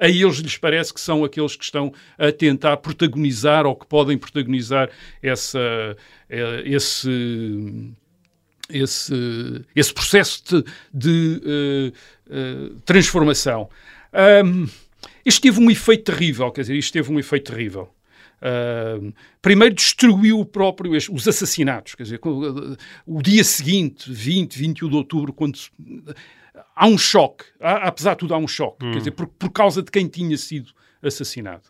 [0.00, 4.16] a eles lhes parece que são aqueles que estão a tentar protagonizar ou que podem
[4.16, 4.88] protagonizar
[5.22, 5.94] essa,
[6.30, 7.92] eh, esse,
[8.70, 9.14] esse,
[9.76, 11.92] esse processo de, de, eh,
[12.30, 13.68] eh, transformação.
[14.10, 14.66] Ahm,
[15.24, 17.90] isto teve um efeito terrível, quer dizer, isto teve um efeito terrível.
[18.42, 22.20] Ahm, primeiro destruiu o próprio, os assassinatos, quer dizer,
[23.06, 25.70] o dia seguinte, 20, 21 de outubro, quando se-
[26.74, 29.82] há um choque, há- apesar de tudo há um choque, quer dizer, por, por causa
[29.82, 30.70] de quem tinha sido
[31.02, 31.64] assassinado.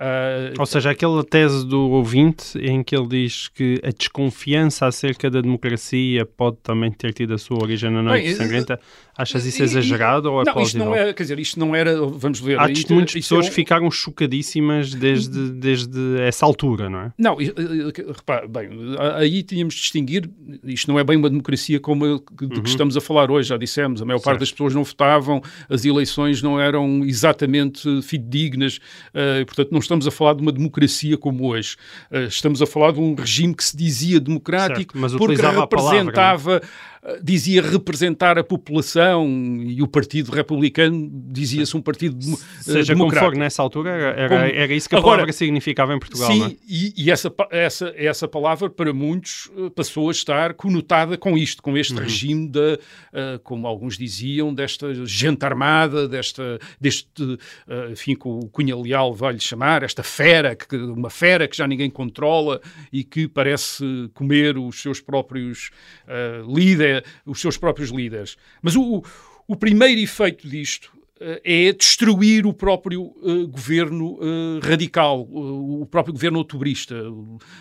[0.00, 5.28] Ah, Ou seja, aquela tese do ouvinte em que ele diz que a desconfiança acerca
[5.28, 8.80] da democracia pode também ter tido a sua origem na Noite Bem, Sangrenta,
[9.18, 11.74] achas isso e- e- exagerado ou é não, isto não é, quer dizer, isto não
[11.74, 12.58] era, vamos ver.
[12.58, 17.00] Há testemunhos de isto é pessoas um- que ficaram chocadíssimas desde, desde essa altura, não
[17.00, 17.12] é?
[17.18, 18.68] Não, repare, bem,
[19.16, 20.30] aí tínhamos de distinguir,
[20.64, 23.56] isto não é bem uma democracia como que, de que estamos a falar hoje, já
[23.56, 24.40] dissemos, a maior parte Certo.
[24.40, 28.78] das pessoas não votavam, as eleições não eram exatamente fidedignas,
[29.14, 31.76] eh, portanto não estamos a falar de uma democracia como hoje,
[32.10, 35.62] Eh, estamos a falar de um regime que se dizia democrático, Certo, mas porque utilizava
[35.62, 36.62] a palavra,
[37.08, 39.26] eh, dizia representar a população
[39.62, 43.32] e o Partido Republicano dizia-se um partido demo- eh, Seja como democrático.
[43.32, 46.30] for, nessa altura era, era, Como- era isso que a Agora- palavra significava em Portugal,
[46.32, 46.56] Sim, é?
[46.68, 51.62] e, e essa, essa, essa palavra para muitos eh, passou a estar conotada com isto,
[51.62, 51.76] com Uhum.
[51.76, 52.78] este regime da,
[53.12, 59.14] eh, como alguns diziam, desta gente armada, desta, deste, eh, enfim, que o Cunha Leal
[59.14, 62.60] vai-lhe chamar, esta fera, que, uma fera que já ninguém controla
[62.92, 65.70] e que parece comer os seus próprios
[66.06, 68.36] eh, líder, os seus próprios líderes.
[68.62, 69.02] Mas o,
[69.46, 75.86] o primeiro efeito disto eh, é destruir o próprio eh, governo eh, radical, o, o
[75.86, 76.94] próprio governo outubrista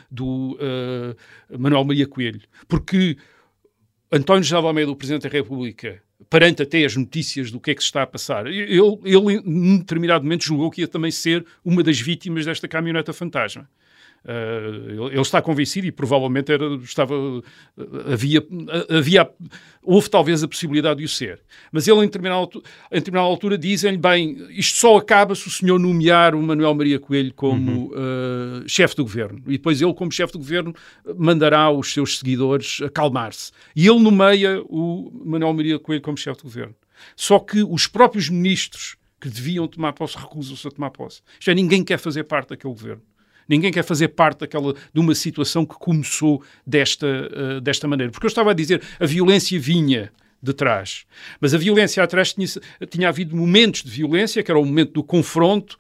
[0.09, 1.15] do eh,
[1.57, 2.41] Manuel Maria Coelho.
[2.67, 3.17] Porque
[4.11, 7.81] António José Almeida, o Presidente da República, perante até as notícias do que é que
[7.81, 11.83] se está a passar, ele, ele em determinado momento julgou que ia também ser uma
[11.83, 13.69] das vítimas desta caminhoneta fantasma.
[14.25, 17.43] Uh, ele, está convencido e provavelmente era, estava, uh,
[18.11, 19.29] havia, uh, havia,
[19.81, 21.39] houve talvez a possibilidade de o ser.
[21.71, 22.49] Mas ele, em determinada,
[22.91, 26.99] em determinada altura, dizem-lhe: bem, isto só acaba se o senhor nomear o Manuel Maria
[26.99, 29.41] Coelho como uh, chefe do governo.
[29.47, 30.75] E depois ele, como chefe do governo,
[31.17, 33.51] mandará os seus seguidores acalmar-se.
[33.75, 36.75] E ele nomeia o Manuel Maria Coelho como chefe do governo.
[37.15, 41.21] Só que os próprios ministros que deviam tomar posse recusam-se a tomar posse.
[41.39, 43.01] Isto é, ninguém quer fazer parte daquele governo.
[43.47, 48.11] Ninguém quer fazer parte daquela, de uma situação que começou desta, uh, desta maneira.
[48.11, 51.05] Porque eu estava a dizer, a violência vinha de trás.
[51.39, 52.47] Mas a violência atrás tinha,
[52.89, 55.77] tinha havido momentos de violência, que era o momento do confronto,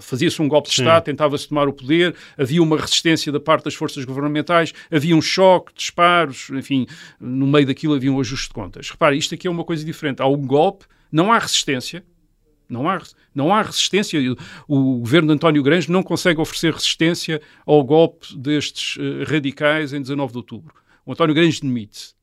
[0.00, 3.74] fazia-se um golpe de Estado, tentava-se tomar o poder, havia uma resistência da parte das
[3.74, 6.86] forças governamentais, havia um choque, disparos, enfim,
[7.20, 8.90] no meio daquilo havia um ajuste de contas.
[8.90, 10.20] Repare, isto aqui é uma coisa diferente.
[10.20, 12.04] Há um golpe, não há resistência,
[12.68, 13.00] não há,
[13.38, 14.20] não há resistência.
[14.66, 20.02] O, governo de António Grange não consegue oferecer resistência ao golpe destes uh, radicais em
[20.02, 20.74] 19 de outubro.
[21.06, 22.14] O António Grange demite-se.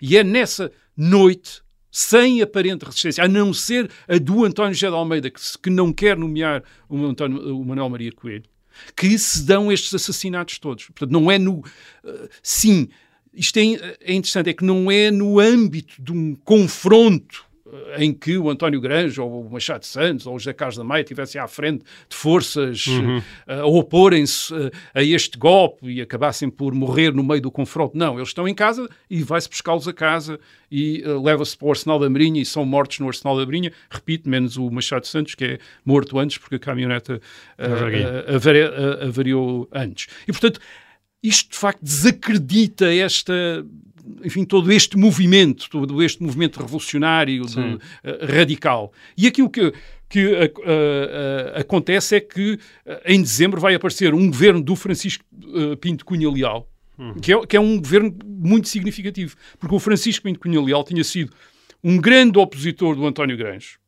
[0.00, 4.94] E é nessa noite, sem aparente resistência, a não ser a do António José de
[4.94, 8.44] Almeida, que, não quer nomear o, António, o Manuel Maria Coelho,
[8.96, 10.86] que se dão estes assassinatos todos.
[10.86, 11.58] Portanto, não é no.
[11.58, 12.88] Uh, sim,
[13.34, 17.51] isto é, é interessante, é que não é no âmbito de um confronto
[17.96, 21.02] em que o António Grange ou o Machado Santos ou o José Carlos da Maia
[21.02, 23.18] estivessem à frente de forças uhum.
[23.18, 27.96] uh, a oporem-se uh, a este golpe e acabassem por morrer no meio do confronto.
[27.96, 30.38] Não, eles estão em casa e vai-se buscá-los a casa
[30.70, 33.72] e uh, leva-se para o Arsenal da Marinha e são mortos no Arsenal da Marinha.
[33.90, 37.20] Repito, menos o Machado Santos, que é morto antes porque a caminhoneta
[39.06, 40.08] avariou antes.
[40.26, 40.60] E, portanto,
[41.22, 43.64] isto de facto desacredita esta
[44.24, 47.80] enfim, todo este movimento, todo este movimento revolucionário, de, uh,
[48.28, 48.92] radical.
[49.16, 49.72] E aquilo que,
[50.08, 52.58] que uh, uh, acontece é que
[53.06, 55.24] em dezembro vai aparecer um governo do Francisco
[55.80, 57.14] Pinto Cunha Leal, uhum.
[57.14, 61.04] que, é, que é um governo muito significativo, porque o Francisco Pinto Cunha Leal tinha
[61.04, 61.32] sido
[61.82, 63.78] um grande opositor do António Grange,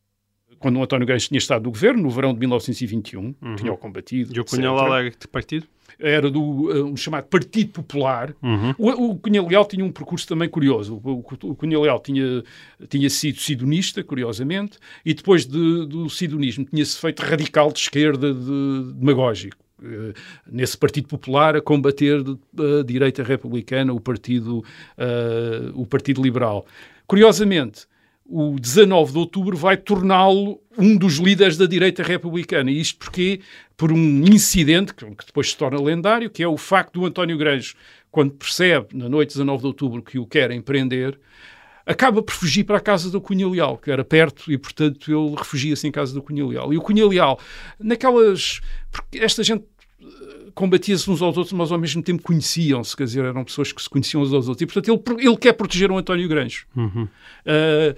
[0.59, 3.55] quando o António Grange tinha estado no governo, no verão de 1921, uhum.
[3.55, 4.35] tinha-o combatido.
[4.35, 5.67] E o Cunha Leal era de que partido?
[5.99, 8.35] Era do uh, um chamado Partido Popular.
[8.41, 8.73] Uhum.
[8.77, 11.01] O, o Cunha Leal tinha um percurso também curioso.
[11.03, 12.43] O, o, Cunha Leal tinha,
[12.89, 18.93] tinha sido sidonista, curiosamente, e depois de, do sidonismo tinha-se feito radical de esquerda, de,
[18.93, 19.57] demagógico.
[19.77, 20.13] Uh,
[20.49, 24.59] nesse Partido Popular a combater a direita republicana, o Partido,
[24.97, 26.65] uh, o partido Liberal.
[27.05, 27.85] Curiosamente,
[28.25, 32.71] o 19 de outubro vai torná-lo um dos líderes da direita republicana.
[32.71, 33.39] E isto porque
[33.77, 37.75] por um incidente que, depois se torna lendário, que é o facto do António Granjo,
[38.11, 41.19] quando percebe, na noite de 19 de outubro, que o querem prender,
[41.85, 45.35] acaba por fugir para a casa do Cunha Leal, que era perto, e portanto ele
[45.35, 46.73] refugia-se em casa do Cunha Leal.
[46.73, 47.39] E o Cunha Leal,
[47.79, 48.61] naquelas...
[48.91, 49.65] Porque esta gente
[50.55, 53.89] combatia-se uns aos outros, mas ao mesmo tempo conheciam-se, quer dizer, eram pessoas que se
[53.89, 54.63] conheciam uns aos outros.
[54.63, 56.65] E, portanto, ele, ele quer proteger o António Granjo.
[56.75, 57.03] Uhum.
[57.03, 57.95] Uh,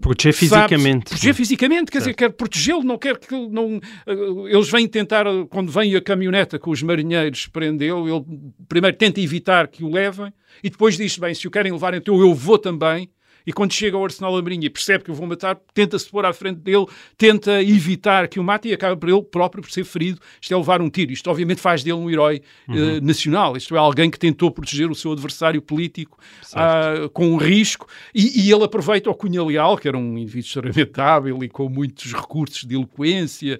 [0.00, 1.10] Proteger fisicamente.
[1.10, 2.02] proteger fisicamente, quer certo.
[2.02, 3.80] dizer, quer protegê-lo, não quer que ele não.
[4.04, 8.24] Eh, eles vêm tentar, quando vem a caminhoneta com os marinheiros prendê-lo, ele
[8.68, 10.32] primeiro tenta evitar que o levem
[10.64, 13.08] e depois diz: bem, se o querem levar, então eu vou também
[13.46, 16.24] e quando chega ao Arsenal da Marinha e percebe que o vão matar, tenta-se pôr
[16.24, 16.86] à frente dele,
[17.16, 20.20] tenta evitar que o mate e acaba por ele próprio por ser ferido.
[20.40, 21.12] Isto é levar um tiro.
[21.12, 22.98] Isto obviamente faz dele um herói uhum.
[22.98, 23.56] uh, nacional.
[23.56, 26.18] Isto é alguém que tentou proteger o seu adversário político
[26.52, 30.46] uh, com um risco e, e, ele aproveita o Cunha Leal, que era um indivíduo
[30.46, 33.58] extremamente hábil e com muitos recursos de eloquência,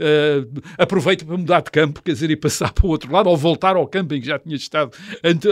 [0.00, 3.36] uh, aproveita para mudar de campo, quer dizer, e passar para o outro lado ou
[3.36, 5.48] voltar ao campo em que já tinha estado ante,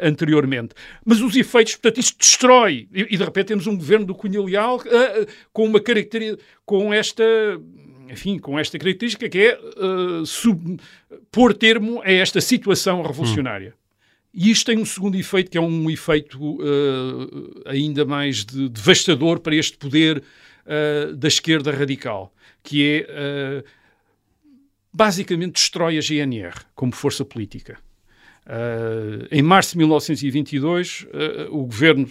[0.00, 0.74] anteriormente.
[1.04, 4.42] Mas os efeitos, portanto, isto destrói e, e, de repente temos um governo do Cunha
[4.42, 7.24] Leal uh, com uma característica, com esta
[8.10, 10.78] enfim, com esta característica que é uh, sub,
[11.30, 13.70] pôr termo a esta situação revolucionária.
[13.70, 13.82] Hum.
[14.34, 19.40] E isto tem um segundo efeito, que é um efeito uh, ainda mais de, devastador
[19.40, 20.18] para este poder
[20.66, 22.32] uh, da esquerda radical,
[22.62, 23.64] que é,
[24.92, 27.78] basicamente, destrói a GNR como força política.
[29.30, 31.06] em março de 1922,
[31.50, 32.06] o governo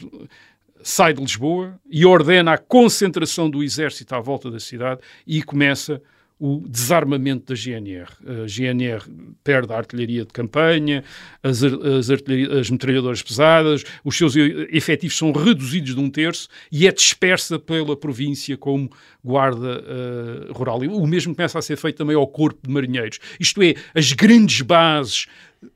[0.83, 6.01] sai de Lisboa e ordena a concentração do exército à volta da cidade e começa
[6.43, 8.09] o desarmamento da GNR.
[8.25, 9.03] A GNR
[9.43, 11.03] perde a artilharia de campanha,
[11.43, 16.91] as, as, as metralhadoras pesadas, os seus efetivos são reduzidos de um terço e é
[16.91, 18.89] dispersa pela província como
[19.23, 19.83] guarda
[20.49, 20.83] uh, rural.
[20.83, 23.19] E o mesmo começa a ser feito também ao corpo de marinheiros.
[23.39, 25.27] Isto é, as grandes bases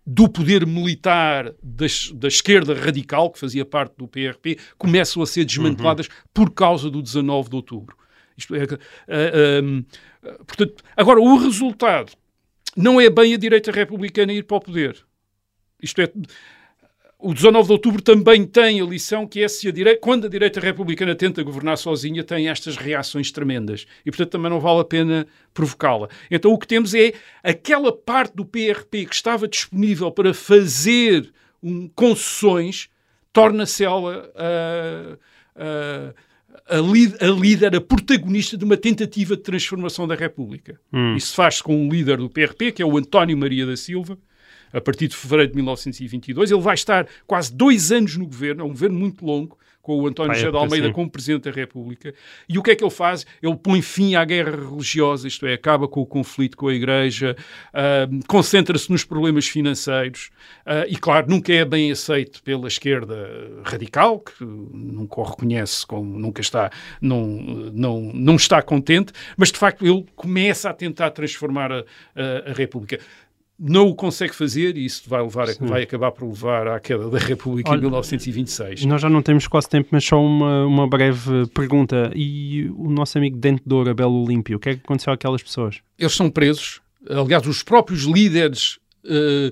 [0.03, 5.45] do poder militar das, da esquerda radical, que fazia parte do PRP, começam a ser
[5.45, 6.13] desmanteladas uhum.
[6.33, 7.95] por causa do 19 de outubro.
[8.37, 12.11] Isto é, uh, uh, portanto, agora, o resultado
[12.75, 14.97] não é bem a direita republicana ir para o poder.
[15.81, 16.11] Isto é,
[17.17, 20.29] o 19 de outubro também tem a lição que é se a direita, quando a
[20.29, 23.87] direita republicana tenta governar sozinha, tem estas reações tremendas.
[24.05, 26.09] E, portanto, também não vale a pena provocá-la.
[26.29, 27.13] Então, o que temos é
[27.43, 31.31] aquela parte do PRP que estava disponível para fazer
[31.63, 32.89] um, concessões,
[33.31, 34.31] torna-se ela
[35.55, 36.13] a,
[36.67, 40.79] a, a, a, líder, a protagonista de uma tentativa de transformação da República.
[40.91, 41.15] Hum.
[41.15, 44.17] Isso faz-se com um líder do PRP, que é o António Maria da Silva,
[44.71, 46.51] a partir de fevereiro de 1922.
[46.51, 50.07] Ele vai estar quase dois anos no governo, é um governo muito longo, com o
[50.07, 52.11] António José de Almeida como Presidente da República.
[52.49, 53.23] E o que é que ele faz?
[53.39, 57.35] Ele põe fim à guerra religiosa, isto é, acaba com o conflito com a Igreja,
[57.69, 60.31] uh, concentra-se nos problemas financeiros
[60.65, 63.15] uh, e, claro, nunca é bem aceito pela esquerda
[63.63, 67.27] radical, que nunca o reconhece, como nunca está, não,
[67.71, 71.83] não, não está contente, mas de facto ele começa a tentar transformar a,
[72.15, 72.99] a, a República
[73.57, 77.17] não o consegue fazer e isso vai, levar, vai acabar por levar à queda da
[77.17, 78.85] República Olha, em 1926.
[78.85, 82.11] Nós já não temos quase tempo, mas só uma, uma breve pergunta.
[82.13, 85.41] E o nosso amigo Dente de Ouro, Abel Olímpio, o que é que aconteceu àquelas
[85.41, 85.79] pessoas?
[85.97, 86.81] Eles são presos.
[87.09, 89.51] Aliás, os próprios líderes uh,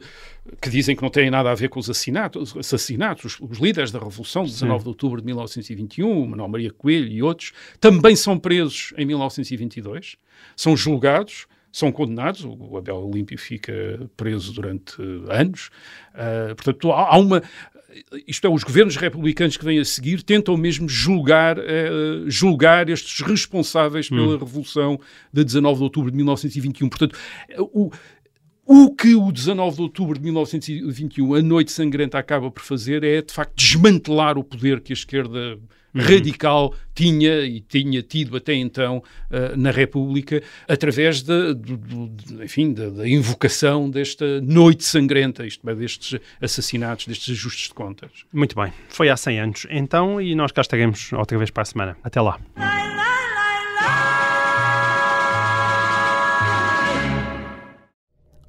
[0.61, 3.91] que dizem que não têm nada a ver com os assassinatos, assassinatos os, os líderes
[3.91, 4.83] da Revolução de 19 Sim.
[4.83, 10.17] de outubro de 1921, Manuel Maria Coelho e outros, também são presos em 1922,
[10.55, 14.95] são julgados são condenados, o Abel Olímpio fica preso durante
[15.27, 15.71] anos.
[16.13, 17.41] Uh, portanto, há, uma.
[18.27, 23.21] Isto é, os governos republicanos que vêm a seguir tentam mesmo julgar, uh, julgar estes
[23.21, 24.37] responsáveis pela hum.
[24.37, 24.99] Revolução
[25.33, 26.87] de 19 de outubro de 1921.
[26.87, 27.17] Portanto,
[27.57, 27.91] o,
[28.63, 33.19] o que o 19 de outubro de 1921, a Noite Sangrenta, acaba por fazer é,
[33.19, 35.57] de facto, desmantelar o poder que a esquerda
[35.93, 36.01] uhum.
[36.01, 38.97] radical tinha e tinha tido até então
[39.31, 45.67] uh, na República, através de, de, de enfim, da, de, invocação desta noite sangrenta, isto
[45.67, 48.11] é, destes assassinatos, destes ajustes de contas.
[48.31, 51.65] Muito bem, foi há 100 anos então e nós cá estaremos outra vez para a
[51.65, 51.97] semana.
[52.03, 52.39] Até lá.